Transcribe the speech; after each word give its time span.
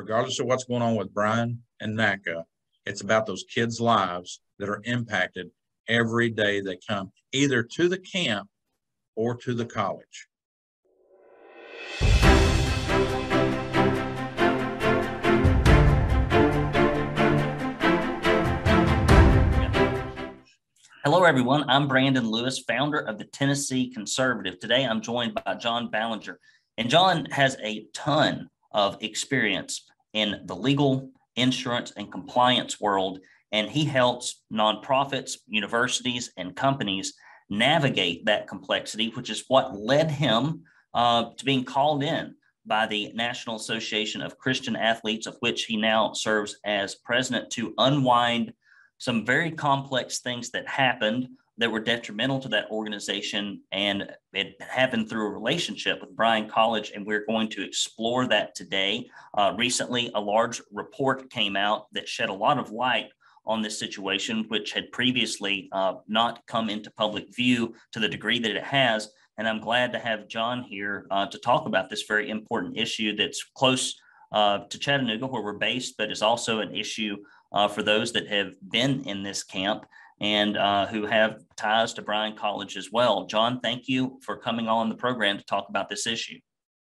regardless 0.00 0.40
of 0.40 0.46
what's 0.46 0.64
going 0.64 0.80
on 0.80 0.96
with 0.96 1.12
Bryan 1.12 1.62
and 1.78 1.94
NACA, 1.94 2.44
it's 2.86 3.02
about 3.02 3.26
those 3.26 3.44
kids' 3.44 3.82
lives 3.82 4.40
that 4.58 4.70
are 4.70 4.80
impacted 4.84 5.50
every 5.88 6.30
day 6.30 6.62
they 6.62 6.78
come 6.88 7.12
either 7.32 7.62
to 7.62 7.86
the 7.86 7.98
camp 7.98 8.48
or 9.14 9.36
to 9.36 9.52
the 9.52 9.66
college. 9.66 10.26
Hello, 21.04 21.24
everyone. 21.24 21.68
I'm 21.68 21.88
Brandon 21.88 22.26
Lewis, 22.26 22.60
founder 22.60 23.00
of 23.00 23.18
the 23.18 23.24
Tennessee 23.24 23.90
Conservative. 23.92 24.58
Today, 24.60 24.86
I'm 24.86 25.02
joined 25.02 25.34
by 25.34 25.56
John 25.56 25.90
Ballinger. 25.90 26.38
And 26.78 26.88
John 26.88 27.26
has 27.26 27.58
a 27.62 27.84
ton 27.92 28.48
of 28.72 28.96
experience 29.00 29.86
in 30.12 30.42
the 30.46 30.56
legal, 30.56 31.10
insurance, 31.36 31.92
and 31.96 32.10
compliance 32.10 32.80
world. 32.80 33.20
And 33.52 33.68
he 33.68 33.84
helps 33.84 34.42
nonprofits, 34.52 35.38
universities, 35.48 36.32
and 36.36 36.54
companies 36.54 37.14
navigate 37.48 38.26
that 38.26 38.46
complexity, 38.46 39.08
which 39.08 39.30
is 39.30 39.44
what 39.48 39.76
led 39.76 40.10
him 40.10 40.62
uh, 40.94 41.30
to 41.36 41.44
being 41.44 41.64
called 41.64 42.02
in 42.02 42.34
by 42.66 42.86
the 42.86 43.12
National 43.14 43.56
Association 43.56 44.22
of 44.22 44.38
Christian 44.38 44.76
Athletes, 44.76 45.26
of 45.26 45.36
which 45.40 45.64
he 45.64 45.76
now 45.76 46.12
serves 46.12 46.56
as 46.64 46.94
president, 46.94 47.50
to 47.50 47.74
unwind 47.78 48.52
some 48.98 49.24
very 49.24 49.50
complex 49.50 50.20
things 50.20 50.50
that 50.50 50.68
happened 50.68 51.28
that 51.60 51.70
were 51.70 51.78
detrimental 51.78 52.40
to 52.40 52.48
that 52.48 52.70
organization. 52.70 53.60
And 53.70 54.10
it 54.32 54.60
happened 54.60 55.08
through 55.08 55.26
a 55.26 55.30
relationship 55.30 56.00
with 56.00 56.16
Bryan 56.16 56.48
College. 56.48 56.92
And 56.94 57.06
we're 57.06 57.26
going 57.26 57.50
to 57.50 57.62
explore 57.62 58.26
that 58.28 58.54
today. 58.54 59.08
Uh, 59.34 59.52
recently, 59.56 60.10
a 60.14 60.20
large 60.20 60.62
report 60.72 61.30
came 61.30 61.56
out 61.56 61.92
that 61.92 62.08
shed 62.08 62.30
a 62.30 62.34
lot 62.34 62.58
of 62.58 62.72
light 62.72 63.10
on 63.44 63.60
this 63.60 63.78
situation, 63.78 64.46
which 64.48 64.72
had 64.72 64.90
previously 64.90 65.68
uh, 65.72 65.94
not 66.08 66.46
come 66.46 66.70
into 66.70 66.90
public 66.92 67.34
view 67.34 67.74
to 67.92 68.00
the 68.00 68.08
degree 68.08 68.38
that 68.38 68.56
it 68.56 68.64
has. 68.64 69.10
And 69.36 69.46
I'm 69.46 69.60
glad 69.60 69.92
to 69.92 69.98
have 69.98 70.28
John 70.28 70.62
here 70.62 71.06
uh, 71.10 71.26
to 71.26 71.38
talk 71.38 71.66
about 71.66 71.90
this 71.90 72.04
very 72.04 72.30
important 72.30 72.78
issue 72.78 73.14
that's 73.16 73.44
close 73.54 74.00
uh, 74.32 74.60
to 74.70 74.78
Chattanooga, 74.78 75.26
where 75.26 75.42
we're 75.42 75.54
based, 75.54 75.96
but 75.98 76.10
is 76.10 76.22
also 76.22 76.60
an 76.60 76.74
issue 76.74 77.18
uh, 77.52 77.68
for 77.68 77.82
those 77.82 78.12
that 78.12 78.28
have 78.28 78.54
been 78.70 79.02
in 79.04 79.22
this 79.22 79.42
camp 79.42 79.84
and 80.20 80.56
uh, 80.56 80.86
who 80.86 81.06
have 81.06 81.40
ties 81.56 81.94
to 81.94 82.02
Bryan 82.02 82.36
College 82.36 82.76
as 82.76 82.90
well. 82.92 83.26
John, 83.26 83.60
thank 83.60 83.88
you 83.88 84.18
for 84.22 84.36
coming 84.36 84.68
on 84.68 84.88
the 84.88 84.94
program 84.94 85.38
to 85.38 85.44
talk 85.44 85.68
about 85.68 85.88
this 85.88 86.06
issue. 86.06 86.38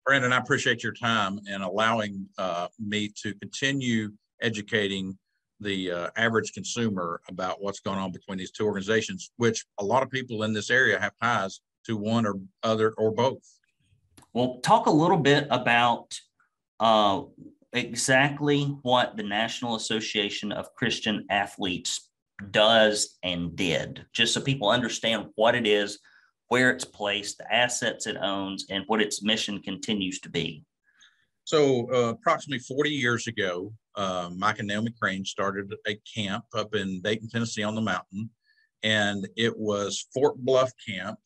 Brandon, 0.06 0.32
I 0.32 0.38
appreciate 0.38 0.82
your 0.82 0.94
time 0.94 1.38
and 1.48 1.62
allowing 1.62 2.26
uh, 2.38 2.68
me 2.78 3.12
to 3.22 3.34
continue 3.34 4.12
educating 4.40 5.18
the 5.60 5.90
uh, 5.90 6.10
average 6.16 6.52
consumer 6.52 7.20
about 7.28 7.62
what's 7.62 7.80
going 7.80 7.98
on 7.98 8.10
between 8.10 8.38
these 8.38 8.50
two 8.50 8.64
organizations, 8.64 9.30
which 9.36 9.66
a 9.78 9.84
lot 9.84 10.02
of 10.02 10.10
people 10.10 10.42
in 10.42 10.54
this 10.54 10.70
area 10.70 10.98
have 10.98 11.12
ties 11.22 11.60
to 11.84 11.96
one 11.96 12.26
or 12.26 12.36
other 12.62 12.92
or 12.96 13.10
both. 13.10 13.42
Well, 14.32 14.60
talk 14.62 14.86
a 14.86 14.90
little 14.90 15.18
bit 15.18 15.46
about 15.50 16.18
uh, 16.78 17.22
exactly 17.72 18.62
what 18.82 19.16
the 19.16 19.22
National 19.22 19.74
Association 19.74 20.50
of 20.50 20.74
Christian 20.74 21.26
Athletes 21.28 22.09
does 22.50 23.18
and 23.22 23.54
did, 23.56 24.04
just 24.12 24.34
so 24.34 24.40
people 24.40 24.70
understand 24.70 25.26
what 25.34 25.54
it 25.54 25.66
is, 25.66 25.98
where 26.48 26.70
it's 26.70 26.84
placed, 26.84 27.38
the 27.38 27.54
assets 27.54 28.06
it 28.06 28.16
owns, 28.20 28.66
and 28.70 28.84
what 28.86 29.00
its 29.00 29.22
mission 29.22 29.60
continues 29.62 30.20
to 30.20 30.28
be. 30.28 30.64
So, 31.44 31.92
uh, 31.92 32.10
approximately 32.10 32.60
40 32.60 32.90
years 32.90 33.26
ago, 33.26 33.72
uh, 33.96 34.30
Mike 34.36 34.58
and 34.58 34.68
Naomi 34.68 34.92
Crane 35.00 35.24
started 35.24 35.72
a 35.86 35.98
camp 36.14 36.44
up 36.54 36.74
in 36.74 37.00
Dayton, 37.00 37.28
Tennessee 37.28 37.62
on 37.62 37.74
the 37.74 37.80
mountain, 37.80 38.30
and 38.82 39.28
it 39.36 39.56
was 39.56 40.06
Fort 40.12 40.36
Bluff 40.38 40.70
Camp. 40.86 41.18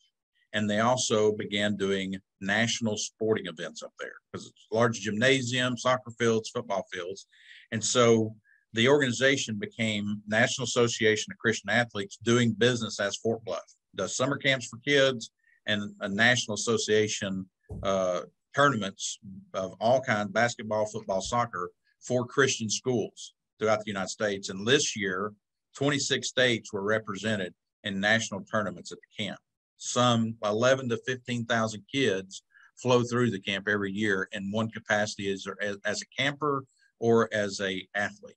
And 0.53 0.69
they 0.69 0.79
also 0.79 1.33
began 1.33 1.75
doing 1.75 2.15
national 2.39 2.97
sporting 2.97 3.47
events 3.47 3.83
up 3.83 3.91
there 3.99 4.13
because 4.31 4.47
it's 4.47 4.67
large 4.71 5.01
gymnasium, 5.01 5.77
soccer 5.77 6.11
fields, 6.17 6.49
football 6.49 6.85
fields. 6.93 7.27
And 7.71 7.83
so 7.83 8.35
the 8.75 8.87
organization 8.89 9.57
became 9.57 10.21
National 10.27 10.65
Association 10.65 11.31
of 11.31 11.37
Christian 11.37 11.69
Athletes 11.69 12.17
doing 12.23 12.53
business 12.53 12.99
as 12.99 13.15
Fort 13.17 13.43
Bluff, 13.43 13.63
does 13.95 14.15
summer 14.15 14.37
camps 14.37 14.67
for 14.67 14.77
kids 14.77 15.31
and 15.65 15.93
a 16.01 16.09
National 16.09 16.55
Association 16.55 17.45
uh, 17.83 18.21
tournaments 18.55 19.19
of 19.53 19.73
all 19.79 20.01
kinds, 20.01 20.31
basketball, 20.31 20.85
football, 20.85 21.21
soccer 21.21 21.71
for 22.01 22.25
Christian 22.25 22.69
schools 22.69 23.33
throughout 23.59 23.79
the 23.79 23.91
United 23.91 24.09
States. 24.09 24.49
And 24.49 24.65
this 24.65 24.95
year, 24.95 25.33
26 25.75 26.27
states 26.27 26.71
were 26.71 26.83
represented 26.83 27.53
in 27.83 27.99
national 27.99 28.41
tournaments 28.41 28.91
at 28.91 28.99
the 28.99 29.23
camp 29.23 29.39
some 29.77 30.35
11 30.43 30.89
to 30.89 30.97
15,000 31.05 31.83
kids 31.91 32.43
flow 32.75 33.03
through 33.03 33.31
the 33.31 33.39
camp 33.39 33.67
every 33.67 33.91
year 33.91 34.27
in 34.31 34.51
one 34.51 34.69
capacity 34.69 35.31
as, 35.31 35.47
as 35.85 36.01
a 36.01 36.21
camper 36.21 36.65
or 36.99 37.29
as 37.33 37.61
a 37.61 37.87
athlete. 37.95 38.35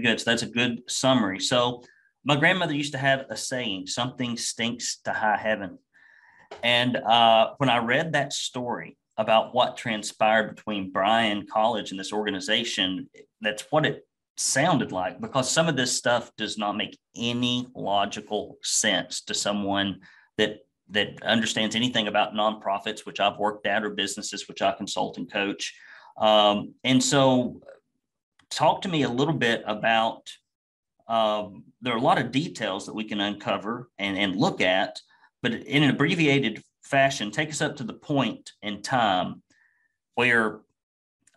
Good. 0.00 0.20
So 0.20 0.30
that's 0.30 0.42
a 0.42 0.48
good 0.48 0.82
summary. 0.88 1.40
So 1.40 1.82
my 2.24 2.36
grandmother 2.36 2.74
used 2.74 2.92
to 2.92 2.98
have 2.98 3.26
a 3.30 3.36
saying, 3.36 3.86
something 3.86 4.36
stinks 4.36 4.98
to 5.04 5.12
high 5.12 5.36
heaven. 5.36 5.78
And 6.62 6.96
uh, 6.96 7.50
when 7.58 7.68
I 7.68 7.78
read 7.78 8.12
that 8.12 8.32
story 8.32 8.96
about 9.16 9.54
what 9.54 9.76
transpired 9.76 10.54
between 10.54 10.90
Bryan 10.90 11.46
College 11.46 11.90
and 11.90 12.00
this 12.00 12.12
organization, 12.12 13.08
that's 13.40 13.66
what 13.70 13.86
it 13.86 14.06
sounded 14.36 14.90
like 14.90 15.20
because 15.20 15.48
some 15.48 15.68
of 15.68 15.76
this 15.76 15.96
stuff 15.96 16.32
does 16.36 16.58
not 16.58 16.76
make 16.76 16.98
any 17.16 17.68
logical 17.74 18.58
sense 18.62 19.20
to 19.22 19.34
someone 19.34 20.00
that 20.38 20.58
that 20.90 21.22
understands 21.22 21.74
anything 21.74 22.08
about 22.08 22.34
nonprofits, 22.34 23.06
which 23.06 23.20
I've 23.20 23.38
worked 23.38 23.66
at, 23.66 23.84
or 23.84 23.90
businesses, 23.90 24.48
which 24.48 24.60
I 24.60 24.72
consult 24.72 25.16
and 25.16 25.30
coach. 25.30 25.74
Um, 26.18 26.74
and 26.84 27.02
so, 27.02 27.62
talk 28.50 28.82
to 28.82 28.88
me 28.88 29.02
a 29.02 29.08
little 29.08 29.34
bit 29.34 29.62
about. 29.66 30.30
Um, 31.06 31.64
there 31.82 31.92
are 31.92 31.98
a 31.98 32.02
lot 32.02 32.18
of 32.18 32.32
details 32.32 32.86
that 32.86 32.94
we 32.94 33.04
can 33.04 33.20
uncover 33.20 33.90
and, 33.98 34.16
and 34.16 34.36
look 34.36 34.62
at, 34.62 35.00
but 35.42 35.52
in 35.52 35.82
an 35.82 35.90
abbreviated 35.90 36.62
fashion, 36.82 37.30
take 37.30 37.50
us 37.50 37.60
up 37.60 37.76
to 37.76 37.84
the 37.84 37.92
point 37.92 38.52
in 38.62 38.80
time 38.80 39.42
where 40.14 40.60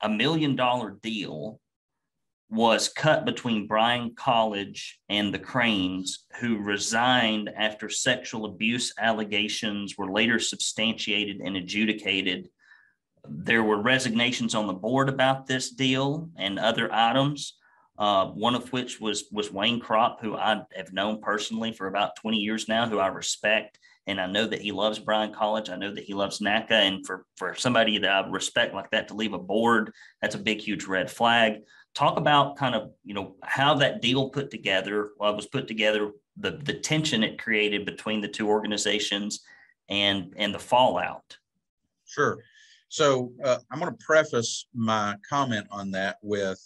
a 0.02 0.08
million 0.10 0.56
dollar 0.56 0.98
deal 1.02 1.60
was 2.50 2.88
cut 2.88 3.26
between 3.26 3.68
Bryan 3.68 4.16
College 4.16 5.00
and 5.10 5.34
the 5.34 5.40
Cranes, 5.40 6.26
who 6.40 6.60
resigned 6.60 7.50
after 7.50 7.90
sexual 7.90 8.46
abuse 8.46 8.94
allegations 8.98 9.98
were 9.98 10.12
later 10.12 10.40
substantiated 10.40 11.42
and 11.42 11.58
adjudicated. 11.58 12.50
There 13.30 13.64
were 13.64 13.82
resignations 13.82 14.56
on 14.56 14.68
the 14.68 14.74
board 14.74 15.10
about 15.10 15.48
this 15.48 15.72
deal 15.72 16.30
and 16.38 16.60
other 16.60 16.94
items. 16.94 17.54
Uh, 17.98 18.28
one 18.28 18.54
of 18.54 18.72
which 18.72 19.02
was 19.02 19.26
was 19.32 19.52
Wayne 19.52 19.82
Kropp, 19.82 20.22
who 20.22 20.36
I 20.36 20.62
have 20.76 20.94
known 20.94 21.20
personally 21.20 21.74
for 21.74 21.88
about 21.88 22.16
20 22.18 22.38
years 22.38 22.68
now, 22.68 22.88
who 22.88 23.00
I 23.00 23.08
respect. 23.08 23.80
And 24.06 24.22
I 24.22 24.28
know 24.28 24.46
that 24.46 24.62
he 24.62 24.72
loves 24.72 25.00
Bryan 25.00 25.34
College. 25.34 25.70
I 25.70 25.78
know 25.78 25.94
that 25.94 26.04
he 26.04 26.14
loves 26.14 26.40
NACA. 26.40 26.72
And 26.72 27.06
for, 27.06 27.26
for 27.36 27.56
somebody 27.56 27.98
that 27.98 28.10
I 28.10 28.30
respect 28.30 28.74
like 28.74 28.92
that 28.92 29.08
to 29.10 29.16
leave 29.16 29.34
a 29.34 29.40
board, 29.40 29.92
that's 30.22 30.36
a 30.36 30.40
big, 30.40 30.60
huge 30.60 30.86
red 30.86 31.10
flag 31.12 31.64
talk 31.98 32.20
about 32.20 32.56
kind 32.56 32.76
of 32.76 32.92
you 33.04 33.16
know 33.16 33.36
how 33.42 33.74
that 33.74 34.04
deal 34.04 34.30
put 34.30 34.52
together 34.52 35.10
well, 35.18 35.36
was 35.36 35.48
put 35.48 35.68
together 35.68 36.12
the 36.38 36.52
the 36.52 36.74
tension 36.74 37.24
it 37.24 37.42
created 37.42 37.86
between 37.86 38.22
the 38.22 38.28
two 38.28 38.48
organizations 38.48 39.42
and 39.90 40.32
and 40.38 40.54
the 40.54 40.60
fallout 40.60 41.38
sure 42.06 42.38
so 42.90 43.32
uh, 43.44 43.58
i'm 43.72 43.80
going 43.80 43.92
to 43.92 44.06
preface 44.06 44.68
my 44.74 45.16
comment 45.28 45.66
on 45.72 45.92
that 45.92 46.18
with 46.22 46.60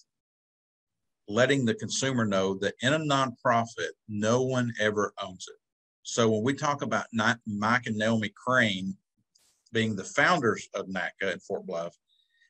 letting 1.27 1.65
the 1.65 1.75
consumer 1.75 2.25
know 2.25 2.55
that 2.55 2.73
in 2.81 2.93
a 2.93 2.99
nonprofit 2.99 3.91
no 4.07 4.41
one 4.41 4.73
ever 4.79 5.13
owns 5.21 5.47
it 5.47 5.57
so 6.03 6.29
when 6.29 6.43
we 6.43 6.53
talk 6.53 6.81
about 6.81 7.05
mike 7.13 7.85
and 7.85 7.97
naomi 7.97 8.31
crane 8.35 8.95
being 9.71 9.95
the 9.95 10.03
founders 10.03 10.67
of 10.75 10.87
naca 10.87 11.33
in 11.33 11.39
fort 11.39 11.65
bluff 11.65 11.95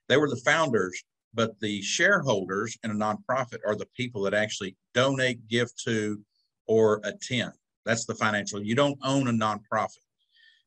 they 0.07 0.17
were 0.17 0.29
the 0.29 0.41
founders 0.43 1.03
but 1.33 1.59
the 1.59 1.81
shareholders 1.81 2.77
in 2.83 2.91
a 2.91 2.93
nonprofit 2.93 3.59
are 3.65 3.75
the 3.75 3.87
people 3.95 4.21
that 4.23 4.33
actually 4.33 4.75
donate, 4.93 5.47
give 5.47 5.69
to, 5.85 6.19
or 6.67 7.01
attend. 7.03 7.53
That's 7.85 8.05
the 8.05 8.15
financial. 8.15 8.61
You 8.61 8.75
don't 8.75 8.99
own 9.03 9.27
a 9.27 9.31
nonprofit. 9.31 10.05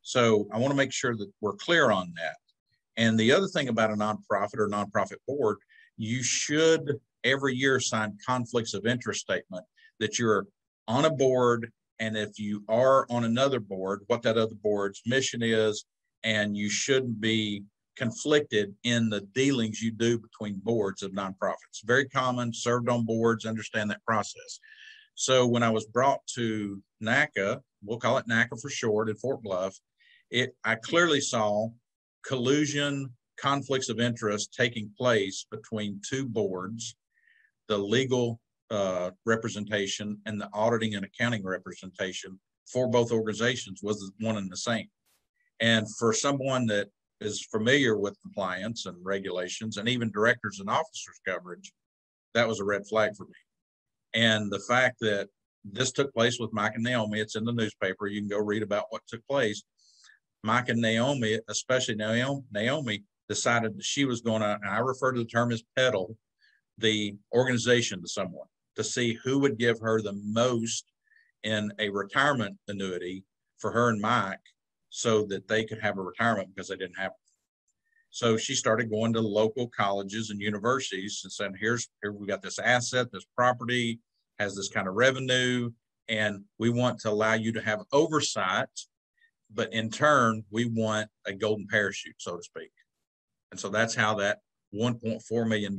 So 0.03 0.49
I 0.53 0.59
want 0.59 0.71
to 0.71 0.77
make 0.77 0.93
sure 0.93 1.17
that 1.17 1.31
we're 1.41 1.55
clear 1.55 1.91
on 1.91 2.13
that. 2.17 2.37
And 2.97 3.19
the 3.19 3.33
other 3.33 3.49
thing 3.49 3.69
about 3.69 3.91
a 3.91 3.95
nonprofit 3.95 4.59
or 4.59 4.69
nonprofit 4.69 5.17
board, 5.27 5.59
you 5.97 6.23
should 6.23 6.99
every 7.25 7.55
year 7.55 7.81
sign 7.81 8.19
conflicts 8.25 8.75
of 8.75 8.87
interest 8.87 9.21
statement 9.21 9.65
that 10.01 10.19
you're 10.19 10.47
on 10.87 11.05
a 11.05 11.11
board 11.11 11.73
and 12.01 12.17
if 12.17 12.39
you 12.39 12.65
are 12.69 13.07
on 13.11 13.25
another 13.25 13.61
board, 13.61 14.03
what 14.09 14.23
that 14.23 14.37
other 14.37 14.57
board's 14.63 15.01
mission 15.07 15.43
is, 15.43 15.85
and 16.25 16.57
you 16.57 16.69
shouldn't 16.69 17.21
be 17.21 17.63
conflicted 17.97 18.75
in 18.83 19.09
the 19.09 19.21
dealings 19.35 19.81
you 19.81 19.93
do 19.93 20.19
between 20.19 20.61
boards 20.63 21.03
of 21.03 21.13
nonprofits. 21.13 21.85
Very 21.85 22.09
common, 22.09 22.53
served 22.53 22.89
on 22.89 23.05
boards, 23.05 23.47
understand 23.47 23.91
that 23.91 24.05
process. 24.05 24.59
So 25.15 25.47
when 25.47 25.63
I 25.63 25.71
was 25.71 25.87
brought 25.87 26.27
to 26.35 26.83
NACA, 27.01 27.61
we'll 27.85 27.99
call 27.99 28.19
it 28.19 28.27
NACA 28.27 28.61
for 28.61 28.69
short 28.69 29.09
in 29.09 29.15
Fort 29.17 29.43
Bluff, 29.43 29.79
it 30.31 30.57
I 30.65 30.75
clearly 30.75 31.21
saw 31.21 31.69
collusion, 32.27 33.11
conflicts 33.37 33.89
of 33.89 34.01
interest 34.01 34.55
taking 34.57 34.91
place 34.97 35.47
between 35.51 36.01
two 36.09 36.27
boards, 36.27 36.97
the 37.69 37.79
legal 37.79 38.41
uh, 38.71 39.11
representation 39.27 40.19
and 40.27 40.41
the 40.41 40.49
auditing 40.53 40.95
and 40.95 41.05
accounting 41.05 41.45
representation 41.45 42.39
for 42.67 42.89
both 42.89 43.13
organizations 43.13 43.81
was 43.83 44.13
one 44.21 44.37
and 44.37 44.51
the 44.51 44.57
same. 44.57 44.89
And 45.61 45.87
for 45.99 46.13
someone 46.13 46.67
that 46.67 46.89
is 47.21 47.47
familiar 47.51 47.97
with 47.97 48.21
compliance 48.23 48.87
and 48.87 48.97
regulations 49.03 49.77
and 49.77 49.89
even 49.89 50.11
directors 50.11 50.61
and 50.61 50.69
officers 50.69 51.21
coverage, 51.27 51.73
that 52.35 52.49
was 52.49 52.61
a 52.61 52.65
red 52.65 52.87
flag 52.87 53.15
for 53.17 53.25
me. 53.25 53.35
And 54.15 54.51
the 54.51 54.61
fact 54.69 54.97
that 55.01 55.29
this 55.65 55.93
took 55.93 56.13
place 56.13 56.39
with 56.39 56.53
Mike 56.53 56.73
and 56.75 56.85
Naomi, 56.85 57.21
it's 57.21 57.37
in 57.37 57.45
the 57.45 57.53
newspaper. 57.53 58.07
You 58.07 58.21
can 58.21 58.29
go 58.29 58.39
read 58.39 58.63
about 58.63 58.87
what 58.91 59.03
took 59.09 59.27
place. 59.27 59.63
Mike 60.45 60.69
and 60.69 60.81
Naomi, 60.81 61.41
especially 61.49 61.95
Naomi, 61.95 62.43
Naomi 62.53 63.03
decided 63.31 63.79
that 63.79 63.85
she 63.85 64.05
was 64.05 64.21
going 64.21 64.43
to, 64.43 64.59
and 64.63 64.69
I 64.69 64.79
refer 64.79 65.13
to 65.13 65.21
the 65.21 65.25
term 65.25 65.51
as 65.51 65.63
peddle 65.75 66.19
the 66.77 67.17
organization 67.33 68.03
to 68.03 68.09
someone 68.09 68.47
to 68.77 68.85
see 68.85 69.19
who 69.25 69.39
would 69.39 69.59
give 69.59 69.81
her 69.81 70.03
the 70.03 70.13
most 70.23 70.93
in 71.45 71.73
a 71.79 71.89
retirement 71.89 72.59
annuity 72.69 73.25
for 73.57 73.73
her 73.73 73.89
and 73.89 74.03
Mike 74.03 74.39
so 74.91 75.25
that 75.25 75.49
they 75.49 75.65
could 75.65 75.81
have 75.81 75.97
a 75.97 76.03
retirement 76.03 76.51
because 76.55 76.69
they 76.69 76.77
didn't 76.77 76.99
have. 76.99 77.13
So 78.11 78.37
she 78.37 78.55
started 78.55 78.91
going 78.91 79.15
to 79.15 79.21
local 79.23 79.69
colleges 79.69 80.29
and 80.29 80.41
universities 80.41 81.23
and 81.25 81.33
saying, 81.33 81.55
here's 81.59 81.89
here 82.03 82.13
we 82.13 82.27
got 82.27 82.43
this 82.43 82.59
asset, 82.59 83.11
this 83.11 83.27
property 83.35 83.99
has 84.39 84.55
this 84.55 84.69
kind 84.69 84.89
of 84.89 84.95
revenue, 84.95 85.71
and 86.09 86.45
we 86.59 86.69
want 86.69 87.01
to 87.01 87.11
allow 87.11 87.33
you 87.33 87.51
to 87.53 87.63
have 87.63 87.81
oversight, 87.93 88.69
but 89.53 89.73
in 89.73 89.91
turn, 89.91 90.45
we 90.51 90.65
want 90.67 91.09
a 91.27 91.33
golden 91.33 91.67
parachute, 91.67 92.17
so 92.19 92.37
to 92.37 92.43
speak. 92.43 92.71
And 93.51 93.61
so 93.61 93.69
that's 93.69 93.95
how 93.95 94.15
that 94.17 94.39
$1.4 94.75 95.49
million 95.49 95.77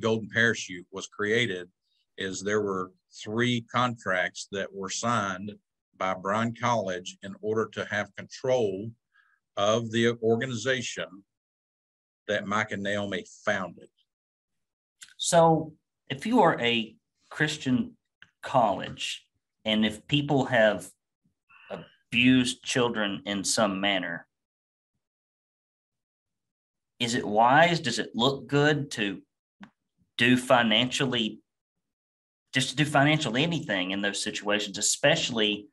golden 0.00 0.28
parachute 0.30 0.86
was 0.90 1.06
created 1.06 1.68
is 2.18 2.40
there 2.40 2.62
were 2.62 2.92
three 3.22 3.62
contracts 3.72 4.48
that 4.52 4.72
were 4.72 4.90
signed 4.90 5.52
by 5.98 6.14
Bryan 6.14 6.54
College 6.58 7.16
in 7.22 7.34
order 7.40 7.68
to 7.72 7.84
have 7.86 8.14
control 8.16 8.90
of 9.56 9.90
the 9.90 10.16
organization 10.22 11.06
that 12.28 12.46
Mike 12.46 12.72
and 12.72 12.82
Naomi 12.82 13.24
founded. 13.44 13.88
So, 15.16 15.72
if 16.08 16.26
you 16.26 16.40
are 16.40 16.60
a 16.60 16.94
Christian 17.30 17.96
college 18.42 19.26
and 19.64 19.84
if 19.84 20.06
people 20.06 20.44
have 20.46 20.88
abused 22.16 22.62
children 22.62 23.20
in 23.26 23.44
some 23.44 23.78
manner, 23.78 24.26
is 26.98 27.14
it 27.14 27.26
wise? 27.26 27.78
Does 27.78 27.98
it 27.98 28.12
look 28.14 28.46
good 28.46 28.90
to 28.92 29.20
do 30.16 30.38
financially 30.38 31.40
just 32.54 32.70
to 32.70 32.76
do 32.76 32.86
financially 32.86 33.42
anything 33.42 33.90
in 33.90 34.00
those 34.00 34.22
situations, 34.22 34.78
especially 34.78 35.68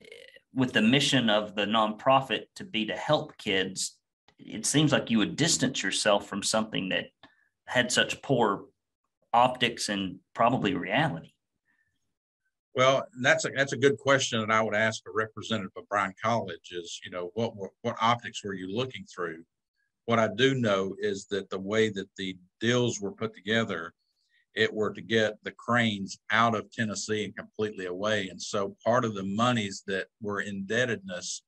eh, 0.00 0.06
with 0.54 0.72
the 0.72 0.80
mission 0.80 1.28
of 1.28 1.54
the 1.54 1.66
nonprofit 1.66 2.44
to 2.56 2.64
be 2.64 2.86
to 2.86 2.96
help 2.96 3.36
kids, 3.36 3.98
it 4.38 4.64
seems 4.64 4.90
like 4.90 5.10
you 5.10 5.18
would 5.18 5.36
distance 5.36 5.82
yourself 5.82 6.26
from 6.26 6.42
something 6.42 6.88
that 6.88 7.08
had 7.66 7.92
such 7.92 8.22
poor 8.22 8.64
optics 9.34 9.90
and 9.90 10.20
probably 10.32 10.72
reality. 10.72 11.33
Well, 12.74 13.06
that's 13.22 13.44
a 13.44 13.50
that's 13.50 13.72
a 13.72 13.78
good 13.78 13.98
question 13.98 14.40
that 14.40 14.50
I 14.50 14.60
would 14.60 14.74
ask 14.74 15.02
a 15.06 15.12
representative 15.12 15.72
of 15.76 15.88
Bryan 15.88 16.14
College. 16.20 16.72
Is 16.72 17.00
you 17.04 17.10
know 17.10 17.30
what, 17.34 17.56
what 17.56 17.70
what 17.82 17.96
optics 18.00 18.42
were 18.42 18.54
you 18.54 18.74
looking 18.74 19.04
through? 19.04 19.44
What 20.06 20.18
I 20.18 20.28
do 20.28 20.54
know 20.54 20.94
is 20.98 21.26
that 21.26 21.50
the 21.50 21.58
way 21.58 21.88
that 21.90 22.08
the 22.16 22.36
deals 22.60 23.00
were 23.00 23.12
put 23.12 23.34
together 23.34 23.94
it 24.54 24.72
were 24.72 24.92
to 24.92 25.02
get 25.02 25.34
the 25.42 25.52
cranes 25.52 26.18
out 26.30 26.54
of 26.54 26.70
Tennessee 26.70 27.24
and 27.24 27.36
completely 27.36 27.86
away. 27.86 28.28
And 28.28 28.40
so 28.40 28.76
part 28.84 29.04
of 29.04 29.14
the 29.14 29.24
monies 29.24 29.82
that 29.86 30.06
were 30.20 30.40
indebtedness 30.40 31.42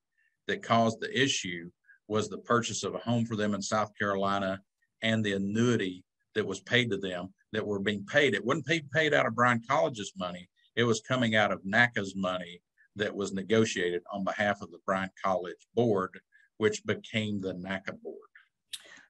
that 0.49 0.62
caused 0.62 1.00
the 1.00 1.17
issue 1.17 1.70
was 2.08 2.29
the 2.29 2.38
purchase 2.38 2.82
of 2.84 2.94
a 2.94 2.99
home 2.99 3.25
for 3.25 3.37
them 3.37 3.55
in 3.55 3.62
South 3.62 3.93
Carolina 3.99 4.61
and 5.02 5.25
the 5.25 5.32
annuity 5.32 6.05
that 6.34 6.46
was 6.46 6.61
paid 6.61 6.90
to 6.90 6.96
them 6.96 7.32
that 7.52 7.67
were 7.67 7.79
being 7.79 8.05
paid. 8.05 8.34
It 8.34 8.44
wasn't 8.44 8.67
paid, 8.67 8.90
paid 8.90 9.14
out 9.14 9.26
of 9.26 9.34
Bryan 9.34 9.62
College's 9.69 10.12
money. 10.17 10.49
It 10.76 10.84
was 10.84 11.00
coming 11.00 11.34
out 11.34 11.52
of 11.52 11.62
NACA's 11.64 12.14
money 12.14 12.62
that 12.96 13.14
was 13.14 13.32
negotiated 13.32 14.02
on 14.12 14.25
behalf 14.25 14.62
of 14.62 14.70
the 14.70 14.78
Bryan 14.87 15.11
College 15.23 15.56
board, 15.75 16.20
which 16.58 16.84
became 16.84 17.40
the 17.40 17.55
NACA 17.55 18.00
board. 18.02 18.17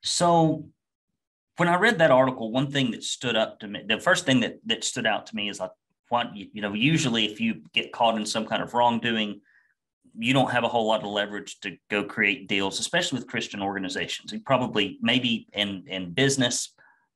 So 0.03 0.69
when 1.57 1.69
I 1.69 1.77
read 1.77 1.99
that 1.99 2.11
article, 2.11 2.51
one 2.51 2.71
thing 2.71 2.91
that 2.93 3.03
stood 3.03 3.37
up 3.37 3.61
to 3.61 3.69
me, 3.69 3.83
the 3.87 3.99
first 3.99 4.27
thing 4.27 4.41
that 4.41 4.59
that 4.67 4.85
stood 4.85 5.07
out 5.07 5.27
to 5.27 5.37
me 5.37 5.49
is 5.49 5.61
like, 5.61 5.71
what 6.09 6.37
you 6.37 6.63
know, 6.63 6.73
usually 6.73 7.27
if 7.27 7.41
you 7.41 7.63
get 7.73 7.93
caught 7.93 8.17
in 8.17 8.25
some 8.27 8.47
kind 8.47 8.62
of 8.62 8.75
wrongdoing, 8.75 9.41
you 10.17 10.33
don't 10.33 10.51
have 10.51 10.65
a 10.65 10.69
whole 10.69 10.87
lot 10.87 11.03
of 11.03 11.09
leverage 11.09 11.59
to 11.61 11.77
go 11.91 12.05
create 12.05 12.49
deals, 12.49 12.79
especially 12.79 13.19
with 13.19 13.29
Christian 13.29 13.61
organizations. 13.61 14.33
You 14.33 14.41
probably 14.41 14.99
maybe 15.01 15.49
in 15.53 15.85
in 15.89 16.12
business, 16.12 16.73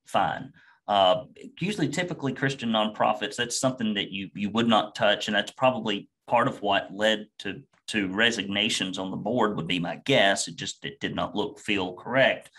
fine. 0.06 0.53
Uh, 0.90 1.22
usually, 1.60 1.88
typically 1.88 2.32
Christian 2.32 2.70
nonprofits, 2.70 3.37
that's 3.37 3.60
something 3.60 3.94
that 3.94 4.10
you 4.10 4.28
you 4.34 4.50
would 4.50 4.66
not 4.66 4.96
touch, 4.96 5.28
and 5.28 5.37
that's 5.37 5.52
probably 5.52 6.08
part 6.26 6.48
of 6.48 6.60
what 6.62 6.92
led 6.92 7.28
to 7.38 7.62
to 7.87 8.08
resignations 8.08 8.98
on 8.98 9.12
the 9.12 9.16
board. 9.16 9.56
Would 9.56 9.69
be 9.69 9.78
my 9.78 10.00
guess. 10.04 10.48
It 10.48 10.56
just 10.56 10.84
it 10.84 10.98
did 10.98 11.14
not 11.14 11.37
look 11.37 11.60
feel 11.60 11.94
correct. 11.94 12.50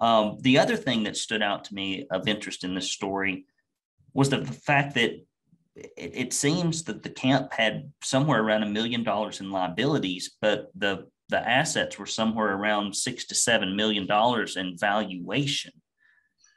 Um, 0.00 0.36
the 0.40 0.58
other 0.58 0.74
thing 0.74 1.04
that 1.04 1.16
stood 1.16 1.42
out 1.42 1.62
to 1.66 1.74
me 1.76 2.08
of 2.10 2.26
interest 2.26 2.64
in 2.64 2.74
this 2.74 2.90
story 2.90 3.46
was 4.12 4.30
the 4.30 4.44
fact 4.44 4.94
that 4.94 5.12
it, 5.76 5.94
it 5.96 6.32
seems 6.32 6.82
that 6.84 7.04
the 7.04 7.10
camp 7.10 7.52
had 7.52 7.92
somewhere 8.02 8.42
around 8.42 8.64
a 8.64 8.68
million 8.68 9.04
dollars 9.04 9.38
in 9.40 9.52
liabilities, 9.52 10.36
but 10.40 10.72
the 10.74 11.06
the 11.28 11.38
assets 11.38 12.00
were 12.00 12.06
somewhere 12.06 12.52
around 12.52 12.96
six 12.96 13.26
to 13.26 13.36
seven 13.36 13.76
million 13.76 14.08
dollars 14.08 14.56
in 14.56 14.76
valuation. 14.76 15.70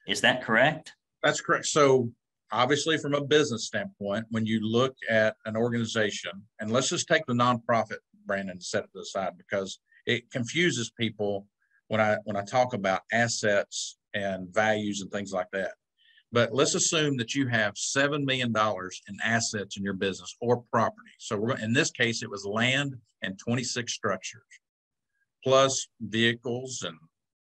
Is 0.07 0.21
that 0.21 0.41
correct? 0.41 0.93
That's 1.23 1.41
correct. 1.41 1.65
So 1.65 2.11
obviously 2.51 2.97
from 2.97 3.13
a 3.13 3.23
business 3.23 3.65
standpoint, 3.65 4.25
when 4.29 4.45
you 4.45 4.59
look 4.61 4.95
at 5.09 5.35
an 5.45 5.55
organization, 5.55 6.31
and 6.59 6.71
let's 6.71 6.89
just 6.89 7.07
take 7.07 7.25
the 7.25 7.33
nonprofit, 7.33 7.97
Brandon, 8.25 8.51
and 8.51 8.63
set 8.63 8.85
it 8.85 8.99
aside 8.99 9.33
because 9.37 9.79
it 10.05 10.29
confuses 10.31 10.91
people 10.97 11.45
when 11.87 12.01
I 12.01 12.17
when 12.23 12.35
I 12.35 12.43
talk 12.43 12.73
about 12.73 13.01
assets 13.11 13.97
and 14.13 14.53
values 14.53 15.01
and 15.01 15.11
things 15.11 15.31
like 15.31 15.47
that. 15.53 15.73
But 16.31 16.53
let's 16.53 16.75
assume 16.75 17.17
that 17.17 17.33
you 17.33 17.47
have 17.47 17.75
seven 17.75 18.23
million 18.23 18.51
dollars 18.51 19.01
in 19.07 19.17
assets 19.23 19.77
in 19.77 19.83
your 19.83 19.93
business 19.93 20.35
or 20.41 20.63
property. 20.71 21.11
So 21.17 21.51
in 21.55 21.73
this 21.73 21.91
case, 21.91 22.21
it 22.21 22.29
was 22.29 22.45
land 22.45 22.95
and 23.23 23.37
26 23.39 23.91
structures, 23.91 24.43
plus 25.43 25.87
vehicles 25.99 26.83
and 26.85 26.97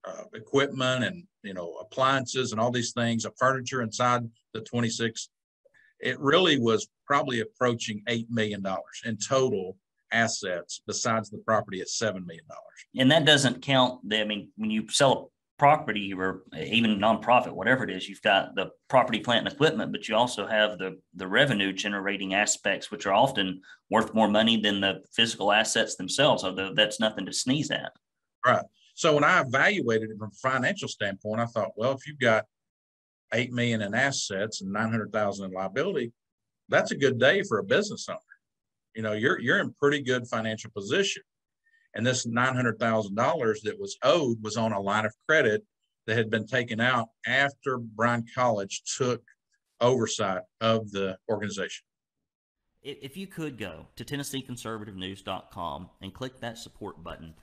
uh, 0.07 0.25
equipment 0.35 1.05
and 1.05 1.25
you 1.43 1.55
know 1.55 1.75
appliances 1.81 2.53
and 2.53 2.61
all 2.61 2.71
these 2.71 2.93
things, 2.93 3.25
a 3.25 3.33
furniture 3.39 3.83
inside 3.83 4.29
the 4.55 4.61
26. 4.61 5.29
It 6.01 6.19
really 6.19 6.59
was 6.59 6.89
probably 7.07 7.41
approaching 7.41 8.03
eight 8.09 8.31
million 8.31 8.63
dollars 8.63 9.03
in 9.05 9.17
total 9.17 9.77
assets 10.13 10.83
besides 10.87 11.31
the 11.31 11.39
property 11.39 11.81
at 11.81 11.89
seven 11.89 12.25
million 12.27 12.45
dollars. 12.49 12.87
And 12.99 13.11
that 13.11 13.25
doesn't 13.25 13.63
count 13.63 14.09
the, 14.09 14.21
I 14.21 14.25
mean, 14.25 14.51
when 14.57 14.71
you 14.71 14.89
sell 14.89 15.13
a 15.13 15.25
property 15.59 16.13
or 16.15 16.43
even 16.59 16.99
nonprofit, 16.99 17.53
whatever 17.53 17.85
it 17.85 17.91
is, 17.91 18.09
you've 18.09 18.23
got 18.23 18.55
the 18.55 18.71
property, 18.89 19.21
plant, 19.21 19.47
and 19.47 19.55
equipment, 19.55 19.93
but 19.93 20.09
you 20.09 20.17
also 20.17 20.47
have 20.47 20.79
the 20.79 20.99
the 21.15 21.27
revenue 21.27 21.73
generating 21.73 22.35
aspects, 22.35 22.91
which 22.91 23.07
are 23.07 23.13
often 23.13 23.61
worth 23.91 24.15
more 24.15 24.29
money 24.29 24.59
than 24.61 24.81
the 24.81 25.03
physical 25.13 25.53
assets 25.53 25.97
themselves, 25.97 26.45
although 26.45 26.73
that's 26.75 26.99
nothing 26.99 27.27
to 27.27 27.33
sneeze 27.33 27.71
at. 27.71 27.93
Right. 28.45 28.65
So 29.01 29.15
when 29.15 29.25
I 29.25 29.41
evaluated 29.41 30.11
it 30.11 30.19
from 30.19 30.29
a 30.29 30.51
financial 30.51 30.87
standpoint, 30.87 31.41
I 31.41 31.47
thought, 31.47 31.71
well, 31.75 31.93
if 31.93 32.07
you've 32.07 32.19
got 32.19 32.45
eight 33.33 33.51
million 33.51 33.81
in 33.81 33.95
assets 33.95 34.61
and 34.61 34.71
nine 34.71 34.91
hundred 34.91 35.11
thousand 35.11 35.47
in 35.47 35.53
liability, 35.53 36.13
that's 36.69 36.91
a 36.91 36.97
good 36.97 37.19
day 37.19 37.43
for 37.43 37.61
a 37.61 37.65
business 37.65 38.11
owner. 38.11 38.19
You 38.95 39.01
know 39.01 39.15
you're 39.15 39.41
you're 39.41 39.59
in 39.59 39.73
pretty 39.81 40.03
good 40.03 40.27
financial 40.27 40.71
position. 40.73 41.23
And 41.95 42.07
this 42.07 42.27
$900000 42.27 43.63
that 43.63 43.81
was 43.81 43.97
owed 44.03 44.37
was 44.43 44.59
on 44.59 44.73
a 44.73 44.81
line 44.81 45.07
of 45.07 45.15
credit 45.27 45.65
that 46.07 46.19
had 46.19 46.31
been 46.31 46.47
taken 46.47 46.79
out 46.79 47.09
after 47.27 47.79
bryan 47.79 48.27
college 48.35 48.83
took 48.99 49.23
oversight 49.81 50.43
of 50.61 50.91
the 50.93 51.17
organization. 51.29 51.85
If 52.83 53.17
you 53.17 53.27
could 53.27 53.57
go 53.57 53.87
to 53.97 54.05
tennesseeconservativenews.com 54.05 55.91
and 56.03 56.15
click 56.15 56.39
that 56.41 56.59
support 56.59 57.03
button 57.03 57.35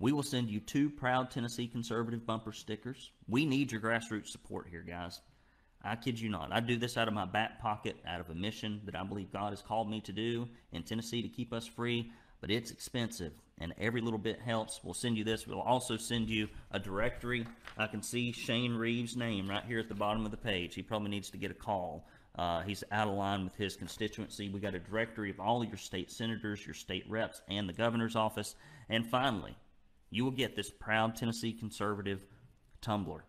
we 0.00 0.12
will 0.12 0.22
send 0.22 0.50
you 0.50 0.60
two 0.60 0.88
proud 0.88 1.30
Tennessee 1.30 1.68
conservative 1.68 2.26
bumper 2.26 2.52
stickers. 2.52 3.10
We 3.28 3.44
need 3.44 3.70
your 3.70 3.82
grassroots 3.82 4.28
support 4.28 4.66
here, 4.70 4.82
guys. 4.82 5.20
I 5.82 5.96
kid 5.96 6.18
you 6.18 6.30
not. 6.30 6.52
I 6.52 6.60
do 6.60 6.76
this 6.76 6.96
out 6.96 7.06
of 7.06 7.14
my 7.14 7.26
back 7.26 7.60
pocket, 7.60 7.96
out 8.06 8.20
of 8.20 8.30
a 8.30 8.34
mission 8.34 8.80
that 8.86 8.96
I 8.96 9.04
believe 9.04 9.32
God 9.32 9.50
has 9.50 9.62
called 9.62 9.90
me 9.90 10.00
to 10.02 10.12
do 10.12 10.48
in 10.72 10.82
Tennessee 10.82 11.22
to 11.22 11.28
keep 11.28 11.52
us 11.52 11.66
free, 11.66 12.10
but 12.40 12.50
it's 12.50 12.70
expensive 12.70 13.32
and 13.58 13.74
every 13.78 14.00
little 14.00 14.18
bit 14.18 14.40
helps. 14.40 14.80
We'll 14.82 14.94
send 14.94 15.18
you 15.18 15.24
this. 15.24 15.46
We'll 15.46 15.60
also 15.60 15.98
send 15.98 16.30
you 16.30 16.48
a 16.70 16.78
directory. 16.78 17.46
I 17.76 17.86
can 17.86 18.02
see 18.02 18.32
Shane 18.32 18.74
Reeves' 18.74 19.16
name 19.16 19.48
right 19.48 19.64
here 19.64 19.78
at 19.78 19.88
the 19.88 19.94
bottom 19.94 20.24
of 20.24 20.30
the 20.30 20.38
page. 20.38 20.74
He 20.74 20.82
probably 20.82 21.10
needs 21.10 21.30
to 21.30 21.36
get 21.36 21.50
a 21.50 21.54
call. 21.54 22.06
Uh, 22.38 22.62
he's 22.62 22.84
out 22.90 23.08
of 23.08 23.14
line 23.14 23.44
with 23.44 23.54
his 23.56 23.76
constituency. 23.76 24.48
We 24.48 24.60
got 24.60 24.74
a 24.74 24.78
directory 24.78 25.30
of 25.30 25.40
all 25.40 25.62
your 25.62 25.76
state 25.76 26.10
senators, 26.10 26.64
your 26.64 26.74
state 26.74 27.04
reps, 27.08 27.42
and 27.48 27.68
the 27.68 27.74
governor's 27.74 28.16
office. 28.16 28.54
And 28.88 29.06
finally, 29.06 29.56
you 30.10 30.24
will 30.24 30.32
get 30.32 30.56
this 30.56 30.70
proud 30.70 31.16
Tennessee 31.16 31.52
conservative 31.52 32.24
tumbler, 32.80 33.24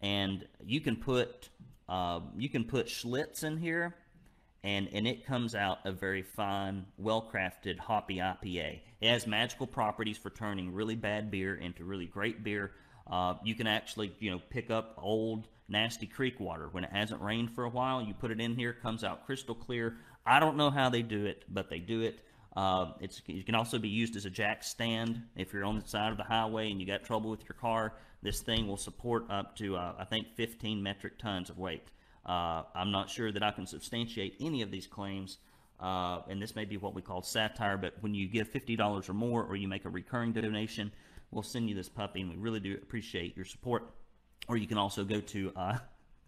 and 0.00 0.46
you 0.64 0.80
can 0.80 0.96
put 0.96 1.48
uh, 1.88 2.20
you 2.36 2.48
can 2.48 2.64
put 2.64 2.86
Schlitz 2.86 3.42
in 3.42 3.56
here, 3.56 3.96
and 4.62 4.88
and 4.92 5.06
it 5.06 5.26
comes 5.26 5.54
out 5.54 5.78
a 5.84 5.92
very 5.92 6.22
fine, 6.22 6.86
well 6.98 7.28
crafted 7.32 7.78
hoppy 7.78 8.16
IPA. 8.16 8.80
It 9.00 9.08
has 9.08 9.26
magical 9.26 9.66
properties 9.66 10.18
for 10.18 10.30
turning 10.30 10.72
really 10.72 10.94
bad 10.94 11.30
beer 11.30 11.56
into 11.56 11.84
really 11.84 12.06
great 12.06 12.44
beer. 12.44 12.72
Uh, 13.10 13.34
you 13.42 13.54
can 13.54 13.66
actually 13.66 14.12
you 14.20 14.30
know 14.30 14.40
pick 14.50 14.70
up 14.70 14.94
old 14.98 15.48
nasty 15.68 16.06
creek 16.06 16.38
water 16.38 16.68
when 16.70 16.84
it 16.84 16.90
hasn't 16.92 17.20
rained 17.22 17.50
for 17.50 17.64
a 17.64 17.70
while. 17.70 18.02
You 18.02 18.12
put 18.12 18.30
it 18.30 18.40
in 18.40 18.54
here, 18.56 18.72
comes 18.72 19.04
out 19.04 19.24
crystal 19.24 19.54
clear. 19.54 19.96
I 20.26 20.38
don't 20.38 20.56
know 20.56 20.70
how 20.70 20.90
they 20.90 21.02
do 21.02 21.24
it, 21.24 21.44
but 21.48 21.70
they 21.70 21.78
do 21.78 22.02
it. 22.02 22.20
Uh, 22.56 22.92
it's 23.00 23.22
it 23.28 23.46
can 23.46 23.54
also 23.54 23.78
be 23.78 23.88
used 23.88 24.16
as 24.16 24.24
a 24.24 24.30
jack 24.30 24.64
stand 24.64 25.22
if 25.36 25.52
you're 25.52 25.64
on 25.64 25.78
the 25.78 25.86
side 25.86 26.10
of 26.10 26.16
the 26.16 26.24
highway 26.24 26.70
and 26.70 26.80
you 26.80 26.86
got 26.86 27.04
trouble 27.04 27.30
with 27.30 27.42
your 27.44 27.54
car. 27.60 27.94
This 28.22 28.40
thing 28.40 28.66
will 28.66 28.76
support 28.76 29.24
up 29.30 29.56
to 29.56 29.76
uh, 29.76 29.94
I 29.98 30.04
think 30.04 30.34
15 30.34 30.82
metric 30.82 31.18
tons 31.18 31.48
of 31.48 31.58
weight. 31.58 31.88
Uh, 32.26 32.62
I'm 32.74 32.90
not 32.90 33.08
sure 33.08 33.32
that 33.32 33.42
I 33.42 33.50
can 33.50 33.66
substantiate 33.66 34.36
any 34.40 34.62
of 34.62 34.70
these 34.70 34.86
claims, 34.86 35.38
uh, 35.80 36.20
and 36.28 36.42
this 36.42 36.54
may 36.54 36.64
be 36.64 36.76
what 36.76 36.94
we 36.94 37.02
call 37.02 37.22
satire. 37.22 37.78
But 37.78 37.94
when 38.00 38.14
you 38.14 38.28
give 38.28 38.52
$50 38.52 39.08
or 39.08 39.12
more, 39.14 39.44
or 39.44 39.56
you 39.56 39.68
make 39.68 39.86
a 39.86 39.88
recurring 39.88 40.32
donation, 40.32 40.92
we'll 41.30 41.42
send 41.42 41.68
you 41.68 41.74
this 41.74 41.88
puppy, 41.88 42.20
and 42.20 42.30
we 42.30 42.36
really 42.36 42.60
do 42.60 42.74
appreciate 42.74 43.36
your 43.36 43.46
support. 43.46 43.94
Or 44.48 44.56
you 44.56 44.66
can 44.66 44.76
also 44.76 45.04
go 45.04 45.20
to 45.20 45.52
uh, 45.56 45.78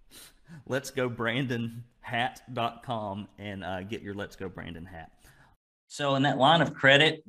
let's 0.67 0.91
go 0.91 1.09
brandon 1.09 1.85
hat.com 2.01 3.29
and 3.39 3.65
uh, 3.65 3.83
get 3.83 4.03
your 4.03 4.15
let's 4.15 4.37
go 4.37 4.49
brandon 4.49 4.85
hat 4.87 5.11
so 5.93 6.15
in 6.15 6.23
that 6.23 6.39
line 6.39 6.63
of 6.63 6.73
credit, 6.73 7.23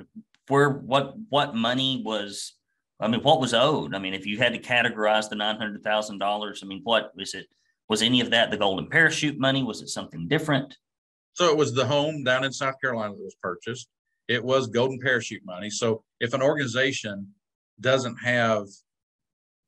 where 0.48 0.70
what 0.70 1.16
what 1.28 1.54
money 1.54 2.02
was 2.06 2.54
I 2.98 3.10
mean, 3.10 3.22
what 3.22 3.42
was 3.42 3.54
owed? 3.54 3.94
I 3.94 4.00
mean, 4.00 4.14
if 4.14 4.26
you 4.26 4.38
had 4.38 4.54
to 4.54 4.60
categorize 4.60 5.28
the 5.28 5.36
nine 5.36 5.58
hundred 5.58 5.84
thousand 5.84 6.20
dollars, 6.20 6.62
I 6.64 6.68
mean, 6.68 6.80
what 6.84 7.12
was 7.14 7.34
it? 7.34 7.48
Was 7.90 8.02
any 8.02 8.22
of 8.22 8.32
that 8.32 8.52
the 8.52 8.58
golden 8.58 8.88
parachute 8.88 9.38
money? 9.38 9.64
Was 9.64 9.82
it 9.82 9.90
something 9.90 10.30
different? 10.30 10.78
So 11.34 11.50
it 11.50 11.58
was 11.58 11.74
the 11.74 11.86
home 11.86 12.24
down 12.24 12.46
in 12.46 12.54
South 12.54 12.76
Carolina 12.80 13.14
that 13.14 13.22
was 13.22 13.36
purchased. 13.42 13.90
It 14.30 14.42
was 14.42 14.68
golden 14.68 14.98
parachute 14.98 15.44
money. 15.44 15.70
So 15.70 16.06
if 16.22 16.34
an 16.34 16.42
organization 16.42 17.34
doesn't 17.82 18.16
have 18.24 18.68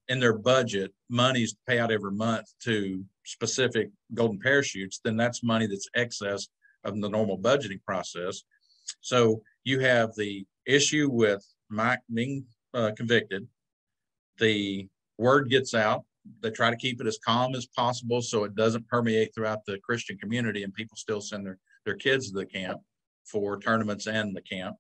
in 0.08 0.22
their 0.22 0.38
budget 0.38 0.94
monies 1.10 1.52
to 1.52 1.60
pay 1.68 1.80
out 1.80 1.92
every 1.92 2.14
month 2.14 2.46
to 2.64 3.04
specific 3.26 3.90
golden 4.14 4.40
parachutes, 4.40 5.02
then 5.04 5.18
that's 5.18 5.44
money 5.44 5.68
that's 5.68 5.90
excess 5.96 6.48
of 6.86 7.02
the 7.02 7.10
normal 7.10 7.38
budgeting 7.38 7.84
process. 7.84 8.44
So 9.02 9.42
you 9.64 9.80
have 9.80 10.16
the 10.16 10.46
issue 10.66 11.10
with 11.12 11.46
Mike 11.70 12.02
being 12.14 12.46
uh, 12.74 12.92
convicted. 12.96 13.48
The 14.40 14.88
word 15.18 15.50
gets 15.50 15.74
out. 15.74 16.04
They 16.42 16.50
try 16.50 16.70
to 16.70 16.76
keep 16.76 17.00
it 17.02 17.08
as 17.08 17.20
calm 17.24 17.56
as 17.56 17.68
possible 17.68 18.22
so 18.22 18.44
it 18.44 18.56
doesn't 18.56 18.88
permeate 18.88 19.34
throughout 19.34 19.66
the 19.66 19.80
Christian 19.80 20.18
community 20.18 20.64
and 20.64 20.74
people 20.74 20.98
still 20.98 21.22
send 21.22 21.46
their, 21.46 21.60
their 21.86 21.96
kids 21.96 22.32
to 22.32 22.40
the 22.40 22.46
camp 22.46 22.82
for 23.26 23.60
tournaments 23.60 24.08
and 24.08 24.36
the 24.36 24.42
camp. 24.42 24.76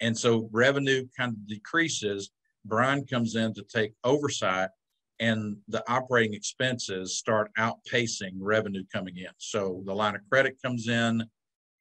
And 0.00 0.16
so 0.16 0.48
revenue 0.52 1.06
kind 1.16 1.32
of 1.32 1.46
decreases. 1.46 2.30
Bryan 2.64 3.06
comes 3.06 3.36
in 3.36 3.54
to 3.54 3.62
take 3.62 3.94
oversight 4.04 4.70
and 5.18 5.56
the 5.68 5.82
operating 5.90 6.34
expenses 6.34 7.16
start 7.16 7.50
outpacing 7.58 8.32
revenue 8.38 8.84
coming 8.92 9.16
in. 9.16 9.30
So 9.38 9.82
the 9.86 9.94
line 9.94 10.14
of 10.14 10.20
credit 10.30 10.58
comes 10.62 10.88
in, 10.88 11.24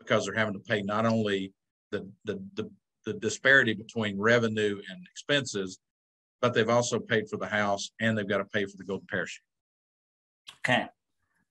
because 0.06 0.26
they're 0.26 0.36
having 0.36 0.54
to 0.54 0.60
pay 0.60 0.82
not 0.82 1.06
only 1.06 1.54
the, 1.92 2.08
the, 2.26 2.42
the, 2.56 2.70
the 3.06 3.14
disparity 3.14 3.74
between 3.74 4.20
revenue 4.20 4.82
and 4.90 5.08
expenses, 5.12 5.80
but 6.42 6.54
they've 6.54 6.70
also 6.70 7.00
paid 7.00 7.30
for 7.30 7.38
the 7.38 7.48
house 7.48 7.92
and 8.00 8.18
they've 8.18 8.30
got 8.30 8.38
to 8.38 8.46
pay 8.46 8.66
for 8.66 8.78
the 8.78 8.84
golden 8.84 9.08
parachute. 9.08 9.44
Okay. 10.60 10.86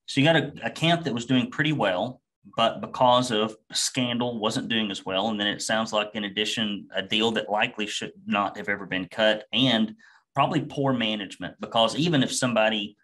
So 0.06 0.20
you 0.20 0.26
got 0.26 0.36
a, 0.36 0.52
a 0.64 0.70
camp 0.70 1.04
that 1.04 1.14
was 1.14 1.26
doing 1.26 1.50
pretty 1.50 1.72
well, 1.72 2.20
but 2.56 2.80
because 2.80 3.30
of 3.30 3.56
scandal 3.72 4.38
wasn't 4.38 4.68
doing 4.68 4.90
as 4.90 5.04
well. 5.06 5.28
And 5.28 5.40
then 5.40 5.46
it 5.46 5.62
sounds 5.62 5.92
like, 5.92 6.10
in 6.14 6.24
addition, 6.24 6.88
a 6.94 7.02
deal 7.02 7.30
that 7.32 7.50
likely 7.50 7.86
should 7.86 8.12
not 8.26 8.56
have 8.56 8.68
ever 8.68 8.86
been 8.86 9.08
cut 9.08 9.44
and 9.52 9.94
probably 10.34 10.60
poor 10.60 10.92
management. 10.92 11.54
Because 11.60 11.96
even 11.96 12.22
if 12.22 12.32
somebody, 12.34 12.96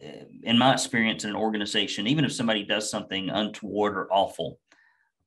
eh, 0.00 0.24
in 0.44 0.56
my 0.56 0.72
experience 0.72 1.24
in 1.24 1.30
an 1.30 1.36
organization, 1.36 2.06
even 2.06 2.24
if 2.24 2.32
somebody 2.32 2.64
does 2.64 2.88
something 2.88 3.30
untoward 3.30 3.96
or 3.96 4.12
awful, 4.12 4.58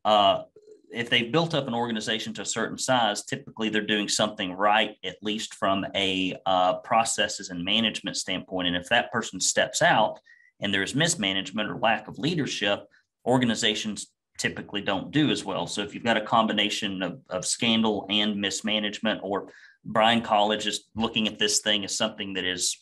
uh, 0.08 0.44
if 0.90 1.10
they've 1.10 1.34
built 1.34 1.54
up 1.54 1.68
an 1.68 1.74
organization 1.74 2.34
to 2.34 2.44
a 2.44 2.46
certain 2.46 2.78
size, 2.78 3.26
typically 3.26 3.68
they're 3.68 3.86
doing 3.86 4.08
something 4.08 4.54
right, 4.54 4.96
at 5.04 5.18
least 5.22 5.54
from 5.54 5.86
a 5.96 6.34
uh, 6.46 6.76
processes 6.78 7.50
and 7.50 7.62
management 7.64 8.16
standpoint. 8.16 8.70
And 8.70 8.78
if 8.78 8.88
that 8.88 9.12
person 9.12 9.42
steps 9.42 9.82
out 9.82 10.20
and 10.62 10.74
there's 10.74 10.96
mismanagement 10.96 11.70
or 11.70 11.78
lack 11.80 12.08
of 12.08 12.18
leadership, 12.18 12.88
organizations 13.26 14.08
typically 14.38 14.80
don't 14.80 15.12
do 15.12 15.30
as 15.30 15.44
well. 15.44 15.68
So 15.68 15.82
if 15.82 15.94
you've 15.94 16.06
got 16.06 16.16
a 16.16 16.22
combination 16.22 17.04
of, 17.04 17.20
of 17.30 17.46
scandal 17.46 18.06
and 18.10 18.40
mismanagement, 18.40 19.20
or 19.24 19.52
Bryan 19.84 20.22
College 20.22 20.68
is 20.68 20.86
looking 20.96 21.28
at 21.28 21.38
this 21.38 21.60
thing 21.60 21.84
as 21.84 21.98
something 21.98 22.32
that 22.36 22.46
is 22.46 22.78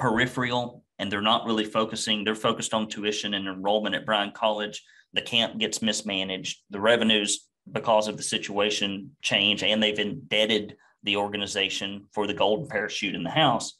peripheral 0.00 0.82
and 0.98 1.12
they're 1.12 1.20
not 1.20 1.46
really 1.46 1.64
focusing, 1.64 2.24
they're 2.24 2.34
focused 2.34 2.74
on 2.74 2.88
tuition 2.88 3.34
and 3.34 3.46
enrollment 3.46 3.94
at 3.94 4.04
Bryan 4.04 4.32
College 4.32 4.82
the 5.12 5.22
camp 5.22 5.58
gets 5.58 5.82
mismanaged, 5.82 6.58
the 6.70 6.80
revenues 6.80 7.48
because 7.70 8.08
of 8.08 8.16
the 8.16 8.22
situation 8.22 9.12
change, 9.22 9.62
and 9.62 9.82
they've 9.82 9.98
indebted 9.98 10.76
the 11.02 11.16
organization 11.16 12.06
for 12.12 12.26
the 12.26 12.34
golden 12.34 12.68
parachute 12.68 13.14
in 13.14 13.22
the 13.22 13.30
house. 13.30 13.78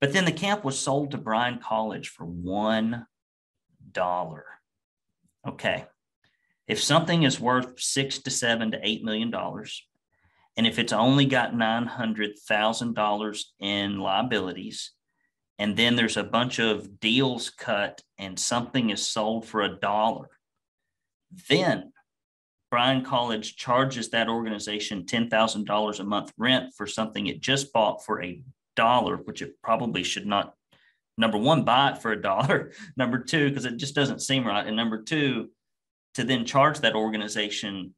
But 0.00 0.12
then 0.12 0.24
the 0.24 0.32
camp 0.32 0.64
was 0.64 0.78
sold 0.78 1.12
to 1.12 1.18
Bryan 1.18 1.58
College 1.58 2.08
for 2.08 2.24
one 2.24 3.06
dollar. 3.92 4.44
Okay. 5.46 5.84
If 6.66 6.82
something 6.82 7.24
is 7.24 7.40
worth 7.40 7.80
six 7.80 8.18
to 8.20 8.30
seven 8.30 8.70
to 8.72 8.80
eight 8.82 9.04
million 9.04 9.30
dollars, 9.30 9.86
and 10.56 10.66
if 10.66 10.78
it's 10.78 10.92
only 10.92 11.26
got 11.26 11.56
nine 11.56 11.86
hundred 11.86 12.38
thousand 12.48 12.94
dollars 12.94 13.52
in 13.60 13.98
liabilities, 13.98 14.92
and 15.62 15.76
then 15.76 15.94
there's 15.94 16.16
a 16.16 16.24
bunch 16.24 16.58
of 16.58 16.98
deals 16.98 17.48
cut 17.48 18.02
and 18.18 18.36
something 18.36 18.90
is 18.90 19.06
sold 19.06 19.46
for 19.46 19.62
a 19.62 19.78
dollar, 19.78 20.28
then 21.48 21.92
Bryan 22.68 23.04
College 23.04 23.54
charges 23.54 24.10
that 24.10 24.28
organization 24.28 25.04
$10,000 25.04 26.00
a 26.00 26.04
month 26.04 26.32
rent 26.36 26.74
for 26.74 26.88
something 26.88 27.28
it 27.28 27.40
just 27.40 27.72
bought 27.72 28.04
for 28.04 28.20
a 28.20 28.42
dollar, 28.74 29.18
which 29.18 29.40
it 29.40 29.54
probably 29.62 30.02
should 30.02 30.26
not, 30.26 30.56
number 31.16 31.38
one, 31.38 31.62
buy 31.62 31.92
it 31.92 32.02
for 32.02 32.10
a 32.10 32.20
dollar. 32.20 32.72
number 32.96 33.20
two, 33.20 33.48
because 33.48 33.64
it 33.64 33.76
just 33.76 33.94
doesn't 33.94 34.20
seem 34.20 34.44
right. 34.44 34.66
And 34.66 34.74
number 34.74 35.00
two, 35.00 35.50
to 36.14 36.24
then 36.24 36.44
charge 36.44 36.80
that 36.80 36.96
organization 36.96 37.94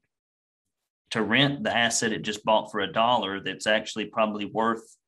to 1.13 1.23
rent 1.23 1.65
the 1.65 1.75
asset 1.75 2.13
it 2.13 2.21
just 2.21 2.45
bought 2.45 2.71
for 2.71 2.81
a 2.81 2.93
dollar 2.93 3.41
that's 3.41 3.67
actually 3.67 4.05
probably 4.05 4.45
worth, 4.45 4.99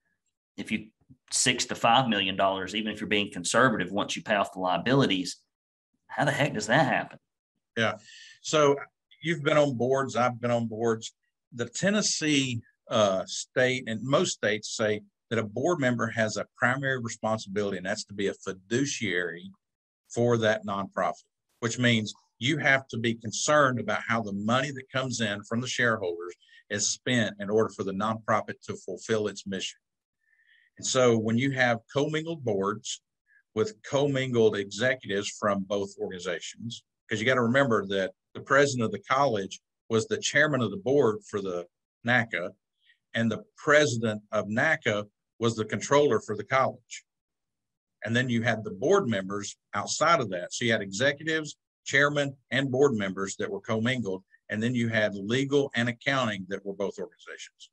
if 0.56 0.72
you 0.72 0.86
six 1.30 1.64
to 1.66 1.74
five 1.74 2.08
million 2.08 2.36
dollars, 2.36 2.74
even 2.74 2.92
if 2.92 3.00
you're 3.00 3.08
being 3.08 3.32
conservative 3.32 3.90
once 3.90 4.16
you 4.16 4.22
pay 4.22 4.34
off 4.34 4.52
the 4.52 4.60
liabilities. 4.60 5.36
How 6.06 6.24
the 6.24 6.30
heck 6.30 6.54
does 6.54 6.68
that 6.68 6.86
happen? 6.86 7.18
Yeah. 7.76 7.94
So 8.42 8.76
you've 9.22 9.42
been 9.42 9.58
on 9.58 9.76
boards, 9.76 10.16
I've 10.16 10.40
been 10.40 10.50
on 10.50 10.66
boards. 10.66 11.14
The 11.52 11.68
Tennessee 11.68 12.60
uh, 12.90 13.24
state 13.26 13.84
and 13.86 14.00
most 14.02 14.32
states 14.32 14.76
say 14.76 15.00
that 15.30 15.38
a 15.38 15.44
board 15.44 15.80
member 15.80 16.06
has 16.08 16.36
a 16.36 16.46
primary 16.56 17.00
responsibility, 17.00 17.76
and 17.78 17.86
that's 17.86 18.04
to 18.04 18.14
be 18.14 18.28
a 18.28 18.34
fiduciary 18.34 19.50
for 20.08 20.38
that 20.38 20.64
nonprofit, 20.64 21.24
which 21.60 21.78
means 21.78 22.14
you 22.38 22.58
have 22.58 22.86
to 22.88 22.98
be 22.98 23.14
concerned 23.14 23.80
about 23.80 24.00
how 24.06 24.22
the 24.22 24.32
money 24.32 24.70
that 24.70 24.92
comes 24.92 25.20
in 25.20 25.42
from 25.44 25.60
the 25.60 25.66
shareholders 25.66 26.34
is 26.70 26.88
spent 26.88 27.34
in 27.40 27.50
order 27.50 27.70
for 27.70 27.82
the 27.82 27.92
nonprofit 27.92 28.60
to 28.62 28.74
fulfill 28.74 29.28
its 29.28 29.46
mission. 29.46 29.78
And 30.78 30.86
so 30.86 31.16
when 31.16 31.38
you 31.38 31.52
have 31.52 31.80
commingled 31.92 32.44
boards 32.44 33.00
with 33.54 33.80
commingled 33.82 34.56
executives 34.56 35.34
from 35.40 35.62
both 35.62 35.90
organizations, 35.98 36.84
because 37.06 37.20
you 37.20 37.26
got 37.26 37.34
to 37.34 37.42
remember 37.42 37.86
that 37.86 38.12
the 38.34 38.40
president 38.40 38.84
of 38.84 38.92
the 38.92 39.02
college 39.08 39.60
was 39.88 40.06
the 40.06 40.18
chairman 40.18 40.60
of 40.60 40.70
the 40.70 40.76
board 40.76 41.18
for 41.28 41.40
the 41.40 41.64
NACA, 42.06 42.50
and 43.14 43.30
the 43.30 43.44
president 43.56 44.20
of 44.32 44.46
NACA 44.46 45.06
was 45.38 45.56
the 45.56 45.64
controller 45.64 46.20
for 46.20 46.36
the 46.36 46.44
college. 46.44 47.04
And 48.04 48.14
then 48.14 48.28
you 48.28 48.42
had 48.42 48.62
the 48.62 48.70
board 48.70 49.08
members 49.08 49.56
outside 49.74 50.20
of 50.20 50.28
that. 50.30 50.52
So 50.52 50.64
you 50.64 50.72
had 50.72 50.82
executives, 50.82 51.56
chairman, 51.84 52.36
and 52.50 52.70
board 52.70 52.94
members 52.94 53.36
that 53.36 53.50
were 53.50 53.60
commingled. 53.60 54.22
And 54.48 54.62
then 54.62 54.74
you 54.74 54.88
had 54.88 55.14
legal 55.14 55.70
and 55.74 55.88
accounting 55.88 56.46
that 56.48 56.64
were 56.64 56.74
both 56.74 56.98
organizations. 56.98 57.70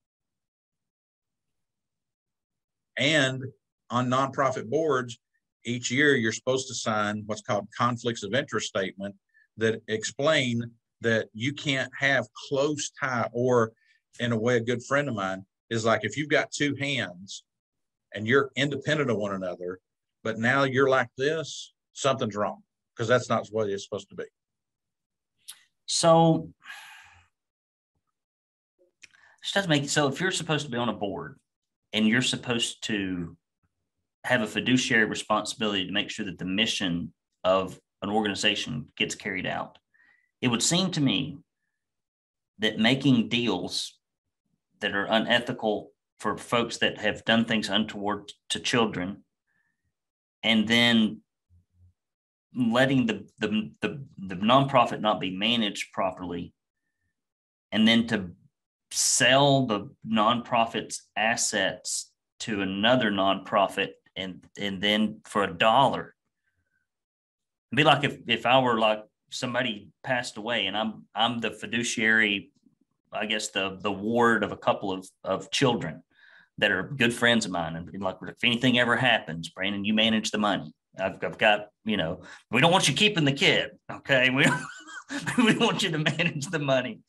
And 2.97 3.43
on 3.89 4.09
nonprofit 4.09 4.69
boards, 4.69 5.19
each 5.65 5.91
year 5.91 6.15
you're 6.15 6.31
supposed 6.31 6.67
to 6.67 6.75
sign 6.75 7.23
what's 7.25 7.41
called 7.41 7.67
conflicts 7.77 8.23
of 8.23 8.33
interest 8.33 8.67
statement 8.67 9.15
that 9.57 9.81
explain 9.88 10.71
that 11.01 11.27
you 11.33 11.53
can't 11.53 11.91
have 11.97 12.27
close 12.47 12.91
tie 13.00 13.29
or 13.33 13.71
in 14.19 14.31
a 14.31 14.38
way 14.38 14.57
a 14.57 14.62
good 14.62 14.83
friend 14.83 15.07
of 15.07 15.15
mine 15.15 15.45
is 15.69 15.85
like 15.85 16.03
if 16.03 16.17
you've 16.17 16.29
got 16.29 16.51
two 16.51 16.75
hands 16.75 17.43
and 18.13 18.27
you're 18.27 18.51
independent 18.55 19.09
of 19.09 19.17
one 19.17 19.33
another 19.33 19.79
but 20.23 20.39
now 20.39 20.63
you're 20.63 20.89
like 20.89 21.09
this 21.17 21.73
something's 21.93 22.35
wrong 22.35 22.63
because 22.95 23.07
that's 23.07 23.29
not 23.29 23.47
what 23.51 23.69
it's 23.69 23.83
supposed 23.83 24.09
to 24.09 24.15
be. 24.15 24.23
So 25.85 26.50
this 29.41 29.51
does 29.51 29.67
make 29.67 29.83
it 29.83 29.89
so 29.89 30.07
if 30.07 30.19
you're 30.19 30.31
supposed 30.31 30.65
to 30.65 30.71
be 30.71 30.77
on 30.77 30.89
a 30.89 30.93
board 30.93 31.38
and 31.93 32.07
you're 32.07 32.21
supposed 32.21 32.83
to 32.83 33.38
have 34.23 34.41
a 34.41 34.47
fiduciary 34.47 35.05
responsibility 35.05 35.85
to 35.85 35.93
make 35.93 36.09
sure 36.09 36.25
that 36.25 36.39
the 36.39 36.45
mission 36.45 37.13
of 37.43 37.79
an 38.01 38.09
organization 38.09 38.88
gets 38.97 39.15
carried 39.15 39.45
out. 39.45 39.77
It 40.41 40.47
would 40.47 40.63
seem 40.63 40.91
to 40.91 41.01
me 41.01 41.38
that 42.59 42.79
making 42.79 43.29
deals 43.29 43.97
that 44.79 44.95
are 44.95 45.05
unethical 45.05 45.91
for 46.19 46.38
folks 46.38 46.77
that 46.77 46.97
have 46.97 47.25
done 47.25 47.45
things 47.45 47.69
untoward 47.69 48.31
to 48.50 48.59
children 48.59 49.23
and 50.41 50.67
then 50.67 51.21
letting 52.55 53.05
the, 53.05 53.25
the, 53.39 53.71
the, 53.81 54.05
the 54.17 54.35
nonprofit 54.35 55.01
not 55.01 55.19
be 55.19 55.35
managed 55.35 55.91
properly 55.91 56.53
and 57.71 57.88
then 57.88 58.07
to 58.07 58.31
sell 58.93 59.65
the 59.65 59.89
nonprofit's 60.07 61.07
assets 61.15 62.12
to 62.39 62.62
another 62.62 63.12
nonprofit 63.12 63.91
and 64.15 64.45
and 64.59 64.81
then 64.81 65.19
for 65.25 65.43
a 65.43 65.53
dollar 65.53 66.13
It'd 67.73 67.77
be 67.77 67.83
like 67.83 68.03
if 68.03 68.19
if 68.27 68.45
I 68.45 68.59
were 68.59 68.77
like 68.77 69.03
somebody 69.31 69.89
passed 70.03 70.38
away 70.38 70.67
and 70.67 70.77
I'm 70.77 71.05
I'm 71.15 71.39
the 71.39 71.50
fiduciary, 71.50 72.51
I 73.12 73.25
guess 73.25 73.47
the 73.47 73.79
the 73.81 73.91
ward 73.91 74.43
of 74.43 74.51
a 74.51 74.57
couple 74.57 74.91
of 74.91 75.09
of 75.23 75.50
children 75.50 76.03
that 76.59 76.69
are 76.69 76.83
good 76.83 77.12
friends 77.12 77.45
of 77.45 77.51
mine, 77.51 77.75
and 77.75 78.03
like 78.03 78.17
if 78.27 78.43
anything 78.43 78.77
ever 78.77 78.95
happens, 78.95 79.50
Brandon, 79.50 79.83
you 79.83 79.95
manage 79.95 80.29
the 80.29 80.38
money. 80.38 80.71
I've, 81.00 81.17
I've 81.23 81.39
got 81.39 81.69
you 81.83 81.97
know 81.97 82.21
we 82.51 82.62
don't 82.62 82.71
want 82.71 82.88
you 82.88 82.93
keeping 82.93 83.25
the 83.25 83.33
kid, 83.33 83.71
okay? 83.91 84.29
We 85.38 85.43
we 85.43 85.57
want 85.57 85.81
you 85.81 85.89
to 85.91 85.97
manage 85.97 86.45
the 86.47 86.59
money, 86.59 87.00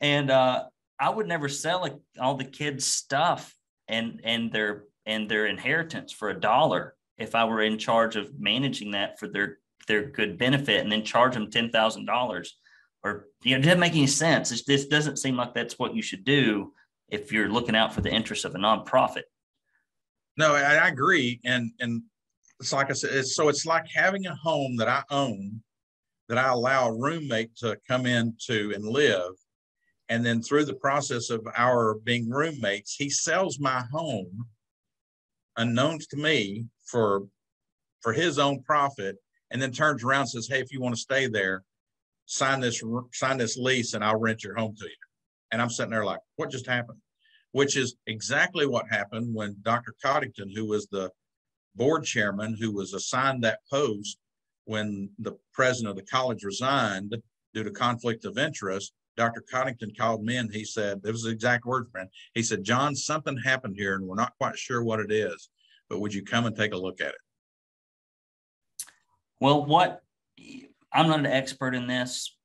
and 0.00 0.32
uh, 0.32 0.64
I 0.98 1.10
would 1.10 1.26
never 1.26 1.48
sell 1.48 2.00
all 2.20 2.36
the 2.36 2.44
kids' 2.44 2.86
stuff 2.86 3.54
and 3.88 4.20
and 4.24 4.52
their 4.52 4.84
and 5.06 5.28
their 5.28 5.46
inheritance 5.46 6.12
for 6.12 6.30
a 6.30 6.40
dollar 6.40 6.94
if 7.18 7.34
I 7.34 7.44
were 7.44 7.62
in 7.62 7.78
charge 7.78 8.16
of 8.16 8.38
managing 8.38 8.92
that 8.92 9.18
for 9.18 9.28
their 9.28 9.58
their 9.88 10.04
good 10.04 10.38
benefit 10.38 10.80
and 10.80 10.90
then 10.90 11.04
charge 11.04 11.34
them 11.34 11.50
ten 11.50 11.70
thousand 11.70 12.06
dollars, 12.06 12.56
or 13.02 13.28
you 13.42 13.52
know, 13.52 13.58
it 13.58 13.62
doesn't 13.62 13.80
make 13.80 13.92
any 13.92 14.06
sense. 14.06 14.52
It's, 14.52 14.64
this 14.64 14.86
doesn't 14.86 15.18
seem 15.18 15.36
like 15.36 15.54
that's 15.54 15.78
what 15.78 15.94
you 15.94 16.02
should 16.02 16.24
do 16.24 16.72
if 17.08 17.32
you're 17.32 17.48
looking 17.48 17.76
out 17.76 17.92
for 17.92 18.00
the 18.00 18.10
interests 18.10 18.44
of 18.44 18.54
a 18.54 18.58
nonprofit. 18.58 19.22
No, 20.36 20.54
I, 20.54 20.76
I 20.76 20.88
agree, 20.88 21.40
and 21.44 21.72
and 21.80 22.02
it's 22.60 22.72
like 22.72 22.90
I 22.90 22.94
said, 22.94 23.10
it's, 23.12 23.34
so 23.34 23.48
it's 23.48 23.66
like 23.66 23.86
having 23.92 24.26
a 24.26 24.34
home 24.36 24.76
that 24.76 24.88
I 24.88 25.02
own 25.10 25.62
that 26.28 26.38
I 26.38 26.48
allow 26.48 26.88
a 26.88 26.96
roommate 26.96 27.56
to 27.56 27.76
come 27.86 28.06
into 28.06 28.72
and 28.74 28.84
live. 28.84 29.32
And 30.12 30.26
then 30.26 30.42
through 30.42 30.66
the 30.66 30.74
process 30.74 31.30
of 31.30 31.48
our 31.56 31.94
being 31.94 32.28
roommates, 32.28 32.96
he 32.96 33.08
sells 33.08 33.58
my 33.58 33.82
home 33.90 34.44
unknown 35.56 36.00
to 36.10 36.18
me 36.18 36.66
for 36.84 37.22
for 38.02 38.12
his 38.12 38.38
own 38.38 38.62
profit 38.62 39.16
and 39.50 39.62
then 39.62 39.72
turns 39.72 40.04
around 40.04 40.22
and 40.22 40.30
says, 40.30 40.48
"Hey, 40.48 40.60
if 40.60 40.70
you 40.70 40.82
want 40.82 40.94
to 40.94 41.00
stay 41.00 41.28
there, 41.28 41.64
sign 42.26 42.60
this 42.60 42.82
sign 43.14 43.38
this 43.38 43.56
lease, 43.56 43.94
and 43.94 44.04
I'll 44.04 44.20
rent 44.20 44.44
your 44.44 44.54
home 44.54 44.76
to 44.76 44.84
you." 44.84 45.04
And 45.50 45.62
I'm 45.62 45.70
sitting 45.70 45.92
there 45.92 46.04
like, 46.04 46.20
"What 46.36 46.50
just 46.50 46.66
happened?" 46.66 47.00
Which 47.52 47.74
is 47.74 47.96
exactly 48.06 48.66
what 48.66 48.90
happened 48.90 49.34
when 49.34 49.62
Dr. 49.62 49.94
Coddington, 50.04 50.54
who 50.54 50.66
was 50.66 50.88
the 50.88 51.10
board 51.74 52.04
chairman, 52.04 52.54
who 52.60 52.70
was 52.70 52.92
assigned 52.92 53.44
that 53.44 53.60
post 53.70 54.18
when 54.66 55.14
the 55.18 55.38
president 55.54 55.88
of 55.88 55.96
the 55.96 56.10
college 56.10 56.44
resigned 56.44 57.16
due 57.54 57.64
to 57.64 57.70
conflict 57.70 58.26
of 58.26 58.36
interest. 58.36 58.92
Dr. 59.16 59.42
Coddington 59.50 59.92
called 59.96 60.24
me 60.24 60.36
and 60.36 60.52
he 60.52 60.64
said, 60.64 61.00
"It 61.04 61.10
was 61.10 61.24
the 61.24 61.30
exact 61.30 61.64
words, 61.64 61.92
man." 61.92 62.08
He 62.34 62.42
said, 62.42 62.64
"John, 62.64 62.94
something 62.94 63.36
happened 63.36 63.76
here, 63.76 63.94
and 63.94 64.06
we're 64.06 64.16
not 64.16 64.36
quite 64.38 64.58
sure 64.58 64.82
what 64.82 65.00
it 65.00 65.12
is, 65.12 65.48
but 65.88 66.00
would 66.00 66.14
you 66.14 66.24
come 66.24 66.46
and 66.46 66.56
take 66.56 66.72
a 66.72 66.78
look 66.78 67.00
at 67.00 67.08
it?" 67.08 67.20
Well, 69.40 69.64
what 69.66 70.02
I'm 70.92 71.08
not 71.08 71.20
an 71.20 71.26
expert 71.26 71.74
in 71.74 71.86
this. 71.86 72.36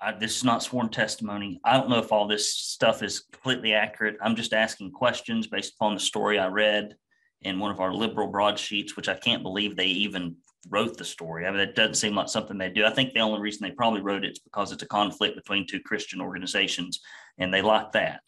I, 0.00 0.12
this 0.12 0.36
is 0.36 0.44
not 0.44 0.62
sworn 0.62 0.90
testimony. 0.90 1.60
I 1.64 1.76
don't 1.76 1.88
know 1.88 1.98
if 1.98 2.12
all 2.12 2.28
this 2.28 2.54
stuff 2.54 3.02
is 3.02 3.20
completely 3.20 3.72
accurate. 3.72 4.16
I'm 4.20 4.36
just 4.36 4.52
asking 4.52 4.92
questions 4.92 5.46
based 5.46 5.74
upon 5.74 5.94
the 5.94 6.00
story 6.00 6.38
I 6.38 6.48
read 6.48 6.94
in 7.42 7.58
one 7.58 7.70
of 7.70 7.80
our 7.80 7.92
liberal 7.92 8.28
broadsheets, 8.28 8.96
which 8.96 9.08
I 9.08 9.14
can't 9.14 9.42
believe 9.42 9.74
they 9.74 9.86
even 9.86 10.36
wrote 10.68 10.96
the 10.96 11.04
story. 11.04 11.46
I 11.46 11.50
mean, 11.50 11.60
it 11.60 11.74
doesn't 11.74 11.94
seem 11.94 12.14
like 12.14 12.28
something 12.28 12.58
they 12.58 12.70
do. 12.70 12.84
I 12.84 12.90
think 12.90 13.12
the 13.12 13.20
only 13.20 13.40
reason 13.40 13.62
they 13.62 13.74
probably 13.74 14.00
wrote 14.00 14.24
it 14.24 14.32
is 14.32 14.38
because 14.38 14.72
it's 14.72 14.82
a 14.82 14.88
conflict 14.88 15.36
between 15.36 15.66
two 15.66 15.80
Christian 15.80 16.20
organizations, 16.20 17.00
and 17.38 17.52
they 17.52 17.62
like 17.62 17.92
that 17.92 18.20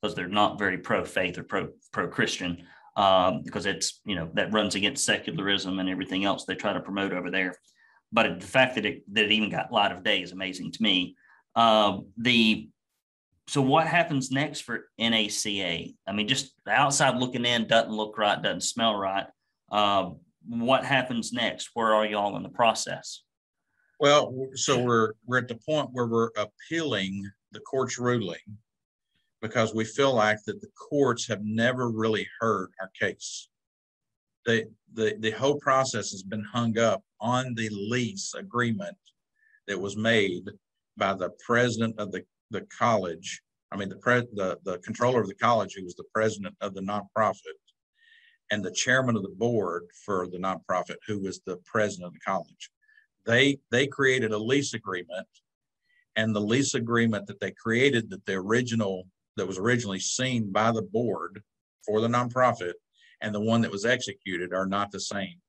because 0.00 0.14
they're 0.14 0.28
not 0.28 0.58
very 0.58 0.78
pro 0.78 1.04
faith 1.04 1.38
or 1.38 1.44
pro 1.44 1.68
pro 1.92 2.08
Christian 2.08 2.66
um, 2.96 3.42
because 3.42 3.66
it's 3.66 4.00
you 4.04 4.14
know 4.14 4.28
that 4.34 4.52
runs 4.52 4.74
against 4.74 5.04
secularism 5.04 5.78
and 5.78 5.88
everything 5.88 6.24
else 6.24 6.44
they 6.44 6.54
try 6.54 6.72
to 6.72 6.80
promote 6.80 7.12
over 7.12 7.30
there. 7.30 7.54
But 8.12 8.40
the 8.40 8.46
fact 8.46 8.74
that 8.76 8.86
it 8.86 9.02
that 9.14 9.26
it 9.26 9.32
even 9.32 9.50
got 9.50 9.72
light 9.72 9.92
of 9.92 10.02
day 10.02 10.22
is 10.22 10.32
amazing 10.32 10.72
to 10.72 10.82
me. 10.82 11.16
Um, 11.54 12.08
the 12.16 12.68
so 13.48 13.62
what 13.62 13.86
happens 13.86 14.30
next 14.30 14.60
for 14.62 14.88
NACA? 14.98 15.94
I 16.06 16.12
mean, 16.12 16.26
just 16.26 16.52
outside 16.66 17.16
looking 17.16 17.44
in 17.44 17.68
doesn't 17.68 17.92
look 17.92 18.18
right, 18.18 18.42
doesn't 18.42 18.62
smell 18.62 18.96
right. 18.96 19.26
Uh, 19.70 20.10
what 20.48 20.84
happens 20.84 21.32
next? 21.32 21.70
Where 21.74 21.94
are 21.94 22.06
y'all 22.06 22.36
in 22.36 22.42
the 22.42 22.48
process? 22.48 23.22
Well, 23.98 24.48
so 24.54 24.78
we're 24.78 25.12
we're 25.24 25.38
at 25.38 25.48
the 25.48 25.58
point 25.66 25.90
where 25.92 26.06
we're 26.06 26.30
appealing 26.36 27.30
the 27.52 27.60
court's 27.60 27.98
ruling 27.98 28.58
because 29.40 29.74
we 29.74 29.84
feel 29.84 30.14
like 30.14 30.38
that 30.46 30.60
the 30.60 30.68
courts 30.90 31.26
have 31.28 31.42
never 31.44 31.90
really 31.90 32.28
heard 32.40 32.70
our 32.80 32.90
case. 33.00 33.48
The, 34.44 34.66
the, 34.94 35.16
the 35.18 35.32
whole 35.32 35.58
process 35.58 36.10
has 36.10 36.22
been 36.22 36.44
hung 36.44 36.78
up 36.78 37.02
on 37.20 37.54
the 37.54 37.68
lease 37.70 38.34
agreement 38.34 38.96
that 39.66 39.80
was 39.80 39.96
made 39.96 40.48
by 40.96 41.14
the 41.14 41.30
president 41.44 41.98
of 41.98 42.12
the, 42.12 42.24
the 42.50 42.62
college. 42.76 43.42
I 43.72 43.76
mean, 43.76 43.88
the, 43.88 43.96
pre, 43.96 44.20
the, 44.34 44.58
the 44.64 44.78
controller 44.78 45.20
of 45.20 45.28
the 45.28 45.34
college, 45.34 45.74
who 45.74 45.84
was 45.84 45.96
the 45.96 46.04
president 46.14 46.54
of 46.60 46.74
the 46.74 46.80
nonprofit, 46.80 47.58
and 48.50 48.64
the 48.64 48.70
chairman 48.70 49.16
of 49.16 49.22
the 49.22 49.28
board 49.28 49.84
for 50.04 50.26
the 50.28 50.38
nonprofit, 50.38 50.96
who 51.06 51.20
was 51.20 51.40
the 51.40 51.56
president 51.64 52.06
of 52.06 52.12
the 52.12 52.20
college. 52.20 52.70
They, 53.24 53.58
they 53.70 53.86
created 53.86 54.32
a 54.32 54.38
lease 54.38 54.74
agreement, 54.74 55.26
and 56.14 56.34
the 56.34 56.40
lease 56.40 56.74
agreement 56.74 57.26
that 57.26 57.40
they 57.40 57.50
created, 57.50 58.10
that 58.10 58.24
the 58.24 58.34
original 58.34 59.06
that 59.36 59.46
was 59.46 59.58
originally 59.58 60.00
seen 60.00 60.50
by 60.52 60.72
the 60.72 60.82
board 60.82 61.42
for 61.84 62.00
the 62.00 62.08
nonprofit 62.08 62.72
and 63.20 63.34
the 63.34 63.40
one 63.40 63.60
that 63.62 63.70
was 63.70 63.84
executed 63.84 64.52
are 64.52 64.66
not 64.66 64.90
the 64.90 65.00
same 65.00 65.40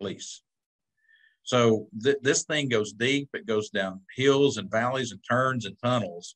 lease. 0.00 0.42
So 1.42 1.86
th- 2.02 2.18
this 2.22 2.42
thing 2.42 2.68
goes 2.68 2.92
deep. 2.92 3.28
It 3.34 3.46
goes 3.46 3.70
down 3.70 4.00
hills 4.16 4.56
and 4.56 4.70
valleys 4.70 5.12
and 5.12 5.20
turns 5.28 5.64
and 5.64 5.76
tunnels. 5.82 6.34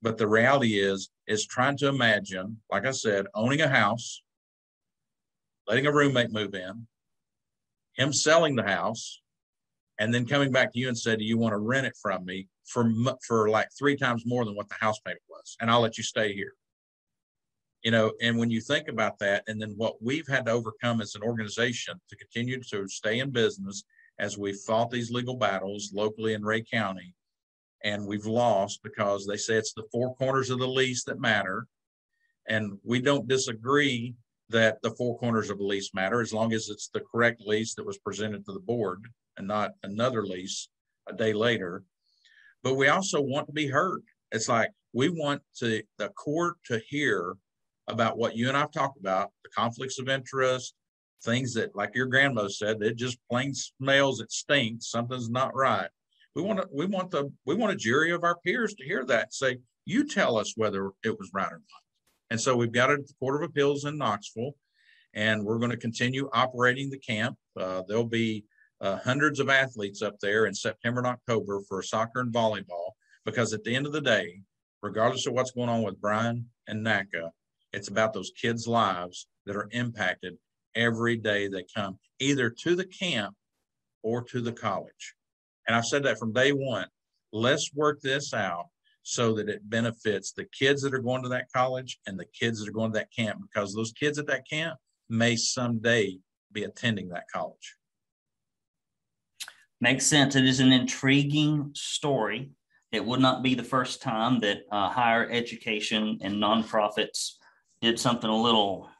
But 0.00 0.16
the 0.16 0.28
reality 0.28 0.78
is, 0.78 1.10
is 1.26 1.46
trying 1.46 1.76
to 1.78 1.88
imagine, 1.88 2.58
like 2.70 2.86
I 2.86 2.92
said, 2.92 3.26
owning 3.34 3.60
a 3.60 3.68
house, 3.68 4.22
letting 5.66 5.86
a 5.86 5.92
roommate 5.92 6.32
move 6.32 6.54
in, 6.54 6.86
him 7.94 8.12
selling 8.12 8.56
the 8.56 8.62
house, 8.62 9.20
and 9.98 10.12
then 10.12 10.26
coming 10.26 10.52
back 10.52 10.72
to 10.72 10.78
you 10.78 10.88
and 10.88 10.98
said, 10.98 11.18
"Do 11.18 11.24
you 11.24 11.38
want 11.38 11.52
to 11.52 11.58
rent 11.58 11.86
it 11.86 11.96
from 12.00 12.24
me 12.24 12.48
for 12.64 12.90
for 13.26 13.48
like 13.48 13.68
three 13.78 13.96
times 13.96 14.24
more 14.26 14.44
than 14.44 14.54
what 14.54 14.68
the 14.68 14.76
house 14.80 14.98
payment 15.00 15.22
was, 15.28 15.56
and 15.60 15.70
I'll 15.70 15.80
let 15.80 15.98
you 15.98 16.04
stay 16.04 16.34
here." 16.34 16.52
You 17.82 17.90
know, 17.92 18.12
and 18.20 18.38
when 18.38 18.50
you 18.50 18.60
think 18.60 18.88
about 18.88 19.18
that, 19.20 19.44
and 19.46 19.60
then 19.60 19.74
what 19.76 20.02
we've 20.02 20.26
had 20.26 20.46
to 20.46 20.52
overcome 20.52 21.00
as 21.00 21.14
an 21.14 21.22
organization 21.22 22.00
to 22.08 22.16
continue 22.16 22.60
to 22.62 22.88
stay 22.88 23.20
in 23.20 23.30
business 23.30 23.84
as 24.18 24.36
we 24.36 24.52
fought 24.52 24.90
these 24.90 25.10
legal 25.10 25.36
battles 25.36 25.92
locally 25.94 26.32
in 26.34 26.44
Rhea 26.44 26.64
County, 26.64 27.14
and 27.84 28.06
we've 28.06 28.26
lost 28.26 28.82
because 28.82 29.26
they 29.26 29.36
say 29.36 29.54
it's 29.56 29.72
the 29.74 29.86
four 29.92 30.14
corners 30.16 30.50
of 30.50 30.58
the 30.58 30.68
lease 30.68 31.04
that 31.04 31.20
matter, 31.20 31.66
And 32.48 32.78
we 32.84 33.00
don't 33.00 33.28
disagree 33.28 34.14
that 34.48 34.80
the 34.82 34.90
four 34.92 35.18
corners 35.18 35.50
of 35.50 35.58
a 35.58 35.64
lease 35.64 35.92
matter 35.94 36.20
as 36.20 36.32
long 36.32 36.52
as 36.52 36.68
it's 36.68 36.88
the 36.88 37.02
correct 37.12 37.40
lease 37.44 37.74
that 37.74 37.86
was 37.86 37.98
presented 37.98 38.44
to 38.44 38.52
the 38.52 38.60
board 38.60 39.04
and 39.36 39.48
not 39.48 39.72
another 39.82 40.24
lease 40.24 40.68
a 41.08 41.12
day 41.12 41.32
later. 41.32 41.82
But 42.62 42.74
we 42.74 42.88
also 42.88 43.20
want 43.20 43.46
to 43.46 43.52
be 43.52 43.66
heard. 43.68 44.02
It's 44.32 44.48
like 44.48 44.70
we 44.92 45.08
want 45.08 45.42
to 45.58 45.82
the 45.98 46.08
court 46.10 46.56
to 46.66 46.80
hear 46.88 47.36
about 47.88 48.18
what 48.18 48.36
you 48.36 48.48
and 48.48 48.56
I've 48.56 48.72
talked 48.72 48.98
about, 48.98 49.30
the 49.44 49.50
conflicts 49.50 49.98
of 49.98 50.08
interest, 50.08 50.74
things 51.22 51.54
that, 51.54 51.76
like 51.76 51.94
your 51.94 52.06
grandma 52.06 52.48
said, 52.48 52.82
it 52.82 52.96
just 52.96 53.18
plain 53.30 53.54
smells, 53.54 54.20
it 54.20 54.32
stinks, 54.32 54.90
something's 54.90 55.30
not 55.30 55.54
right. 55.54 55.88
We 56.34 56.42
want 56.42 56.60
to, 56.60 56.68
we 56.72 56.86
want 56.86 57.10
the, 57.10 57.32
we 57.44 57.54
want 57.54 57.72
a 57.72 57.76
jury 57.76 58.10
of 58.12 58.24
our 58.24 58.36
peers 58.44 58.74
to 58.74 58.84
hear 58.84 59.04
that, 59.06 59.32
say, 59.32 59.58
you 59.84 60.06
tell 60.06 60.36
us 60.36 60.54
whether 60.56 60.90
it 61.04 61.18
was 61.18 61.30
right 61.32 61.50
or 61.50 61.60
not. 61.60 61.85
And 62.30 62.40
so 62.40 62.56
we've 62.56 62.72
got 62.72 62.90
it 62.90 63.00
at 63.00 63.06
the 63.06 63.14
Court 63.20 63.42
of 63.42 63.48
Appeals 63.48 63.84
in 63.84 63.98
Knoxville, 63.98 64.52
and 65.14 65.44
we're 65.44 65.58
going 65.58 65.70
to 65.70 65.76
continue 65.76 66.28
operating 66.32 66.90
the 66.90 66.98
camp. 66.98 67.36
Uh, 67.58 67.82
there'll 67.86 68.04
be 68.04 68.44
uh, 68.80 68.98
hundreds 68.98 69.40
of 69.40 69.48
athletes 69.48 70.02
up 70.02 70.18
there 70.20 70.46
in 70.46 70.54
September 70.54 71.00
and 71.00 71.06
October 71.06 71.60
for 71.68 71.82
soccer 71.82 72.20
and 72.20 72.34
volleyball, 72.34 72.90
because 73.24 73.52
at 73.52 73.64
the 73.64 73.74
end 73.74 73.86
of 73.86 73.92
the 73.92 74.00
day, 74.00 74.40
regardless 74.82 75.26
of 75.26 75.32
what's 75.32 75.52
going 75.52 75.68
on 75.68 75.82
with 75.82 76.00
Bryan 76.00 76.48
and 76.66 76.84
NACA, 76.84 77.30
it's 77.72 77.88
about 77.88 78.12
those 78.12 78.32
kids' 78.40 78.66
lives 78.66 79.26
that 79.46 79.56
are 79.56 79.68
impacted 79.70 80.36
every 80.74 81.16
day 81.16 81.48
they 81.48 81.64
come, 81.74 81.98
either 82.18 82.50
to 82.50 82.74
the 82.74 82.84
camp 82.84 83.34
or 84.02 84.22
to 84.22 84.40
the 84.40 84.52
college. 84.52 85.14
And 85.66 85.76
I've 85.76 85.86
said 85.86 86.02
that 86.04 86.18
from 86.18 86.32
day 86.32 86.52
one. 86.52 86.86
Let's 87.32 87.72
work 87.74 88.00
this 88.00 88.32
out 88.32 88.66
so 89.08 89.32
that 89.32 89.48
it 89.48 89.70
benefits 89.70 90.32
the 90.32 90.44
kids 90.46 90.82
that 90.82 90.92
are 90.92 90.98
going 90.98 91.22
to 91.22 91.28
that 91.28 91.46
college 91.54 92.00
and 92.08 92.18
the 92.18 92.24
kids 92.24 92.58
that 92.58 92.68
are 92.68 92.72
going 92.72 92.90
to 92.90 92.98
that 92.98 93.14
camp 93.14 93.40
because 93.40 93.72
those 93.72 93.92
kids 93.92 94.18
at 94.18 94.26
that 94.26 94.48
camp 94.50 94.76
may 95.08 95.36
someday 95.36 96.18
be 96.50 96.64
attending 96.64 97.08
that 97.08 97.30
college. 97.32 97.76
Makes 99.80 100.06
sense. 100.06 100.34
It 100.34 100.44
is 100.44 100.58
an 100.58 100.72
intriguing 100.72 101.70
story. 101.74 102.50
It 102.90 103.04
would 103.04 103.20
not 103.20 103.44
be 103.44 103.54
the 103.54 103.62
first 103.62 104.02
time 104.02 104.40
that 104.40 104.62
uh, 104.72 104.88
higher 104.88 105.30
education 105.30 106.18
and 106.20 106.42
nonprofits 106.42 107.34
did 107.80 108.00
something 108.00 108.28
a 108.28 108.42
little 108.42 108.90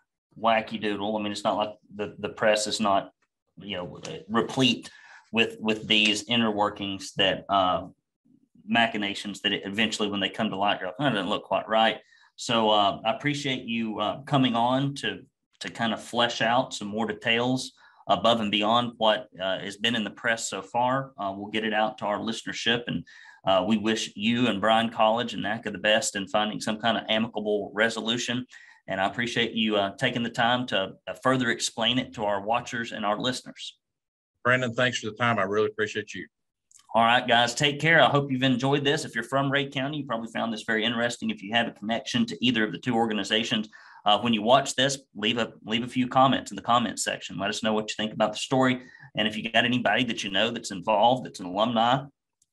wacky 0.40 0.81
doodle. 0.81 1.16
I 1.16 1.23
mean, 1.23 1.33
it's 1.33 1.42
not 1.42 1.57
like 1.57 1.75
the, 1.92 2.14
the 2.21 2.29
press 2.29 2.69
is 2.69 2.79
not, 2.79 3.11
you 3.59 3.77
know, 3.77 4.01
replete 4.29 4.88
with 5.33 5.57
with 5.59 5.88
these 5.88 6.23
inner 6.29 6.53
workings 6.53 7.12
that 7.14 7.45
uh, 7.49 7.88
machinations 8.68 9.40
that 9.40 9.52
eventually, 9.52 10.09
when 10.09 10.20
they 10.20 10.29
come 10.29 10.50
to 10.50 10.57
light, 10.57 10.81
you're 10.81 10.88
like, 10.88 10.96
oh, 10.98 11.05
that 11.05 11.11
doesn't 11.11 11.29
look 11.29 11.44
quite 11.44 11.68
right. 11.68 11.98
So 12.37 12.70
uh, 12.70 13.00
I 13.05 13.14
appreciate 13.14 13.64
you 13.64 13.98
uh, 13.98 14.22
coming 14.22 14.55
on 14.55 14.94
to 14.96 15.20
to 15.61 15.70
kind 15.70 15.94
of 15.94 16.02
flesh 16.02 16.42
out 16.42 16.74
some 16.74 16.88
more 16.88 17.07
details 17.07 17.72
above 18.09 18.40
and 18.40 18.50
beyond 18.50 18.92
what 18.98 19.29
uh, 19.42 19.59
has 19.59 19.79
been 19.79 19.96
in 19.96 20.05
the 20.05 20.11
press 20.11 20.50
so 20.50 20.61
far. 20.61 21.12
Uh, 21.18 21.33
we'll 21.35 21.50
get 21.50 21.64
it 21.64 21.72
out 21.72 21.96
to 21.98 22.05
our 22.05 22.18
listenership, 22.18 22.83
and 22.87 23.05
uh, 23.46 23.64
we 23.66 23.79
wish 23.79 24.12
you 24.16 24.48
and 24.48 24.61
Bryan 24.61 24.90
College 24.90 25.33
and 25.33 25.42
NACA 25.42 25.72
the 25.72 25.79
best 25.79 26.14
in 26.14 26.29
finding 26.29 26.61
some 26.61 26.79
kind 26.79 26.98
of 26.98 27.05
amicable 27.09 27.70
resolution. 27.74 28.46
And 28.88 29.00
I 29.00 29.07
appreciate 29.07 29.52
you 29.52 29.76
uh, 29.76 29.96
taking 29.96 30.22
the 30.22 30.31
time 30.31 30.66
to 30.68 30.92
further 31.22 31.50
explain 31.50 31.98
it 31.98 32.14
to 32.14 32.24
our 32.24 32.40
watchers 32.40 32.92
and 32.92 33.05
our 33.05 33.18
listeners. 33.18 33.79
Brandon, 34.44 34.72
thanks 34.74 34.98
for 34.98 35.07
the 35.07 35.16
time. 35.16 35.38
I 35.38 35.42
really 35.42 35.66
appreciate 35.66 36.14
you. 36.14 36.29
All 36.94 37.05
right, 37.05 37.27
guys, 37.27 37.55
take 37.55 37.79
care. 37.79 38.03
I 38.03 38.09
hope 38.09 38.31
you've 38.31 38.42
enjoyed 38.42 38.85
this. 38.85 39.05
If 39.05 39.14
you're 39.14 39.25
from 39.25 39.51
Rhea 39.51 39.68
County, 39.70 39.99
you 39.99 40.07
probably 40.07 40.31
found 40.33 40.53
this 40.53 40.62
very 40.62 40.85
interesting. 40.85 41.29
If 41.29 41.42
you 41.42 41.53
have 41.53 41.68
a 41.68 41.72
connection 41.72 42.25
to 42.27 42.44
either 42.44 42.64
of 42.64 42.72
the 42.72 42.79
two 42.79 42.94
organizations, 42.94 43.68
uh, 44.07 44.18
when 44.20 44.33
you 44.33 44.40
watch 44.40 44.75
this, 44.77 44.99
leave 45.14 45.37
a 45.37 45.53
leave 45.64 45.83
a 45.83 45.88
few 45.88 46.07
comments 46.07 46.53
in 46.53 46.57
the 46.57 46.62
comments 46.62 47.05
section. 47.05 47.38
Let 47.38 47.51
us 47.51 47.62
know 47.62 47.75
what 47.75 47.90
you 47.90 47.94
think 47.96 48.14
about 48.14 48.33
the 48.33 48.38
story, 48.38 48.83
and 49.16 49.27
if 49.29 49.37
you 49.37 49.51
got 49.51 49.64
anybody 49.64 50.05
that 50.05 50.25
you 50.25 50.31
know 50.31 50.51
that's 50.51 50.70
involved, 50.70 51.27
that's 51.27 51.40
an 51.40 51.46
alumni, 51.46 52.05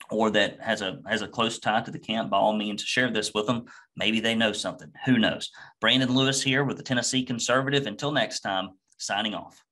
or 0.10 0.30
that 0.32 0.60
has 0.62 0.82
a 0.82 1.00
has 1.08 1.22
a 1.22 1.28
close 1.28 1.60
tie 1.60 1.82
to 1.82 1.92
the 1.92 2.00
camp, 2.00 2.32
by 2.32 2.38
all 2.38 2.54
means, 2.54 2.82
share 2.82 3.12
this 3.12 3.34
with 3.34 3.46
them. 3.46 3.66
Maybe 3.96 4.20
they 4.20 4.36
know 4.36 4.52
something. 4.52 4.92
Who 5.06 5.20
knows? 5.20 5.52
Brandon 5.80 6.14
Lewis 6.14 6.42
here 6.42 6.64
with 6.64 6.78
the 6.78 6.84
Tennessee 6.84 7.24
Conservative. 7.24 7.86
Until 7.86 8.12
next 8.12 8.42
time, 8.42 8.72
signing 8.98 9.36
off. 9.36 9.64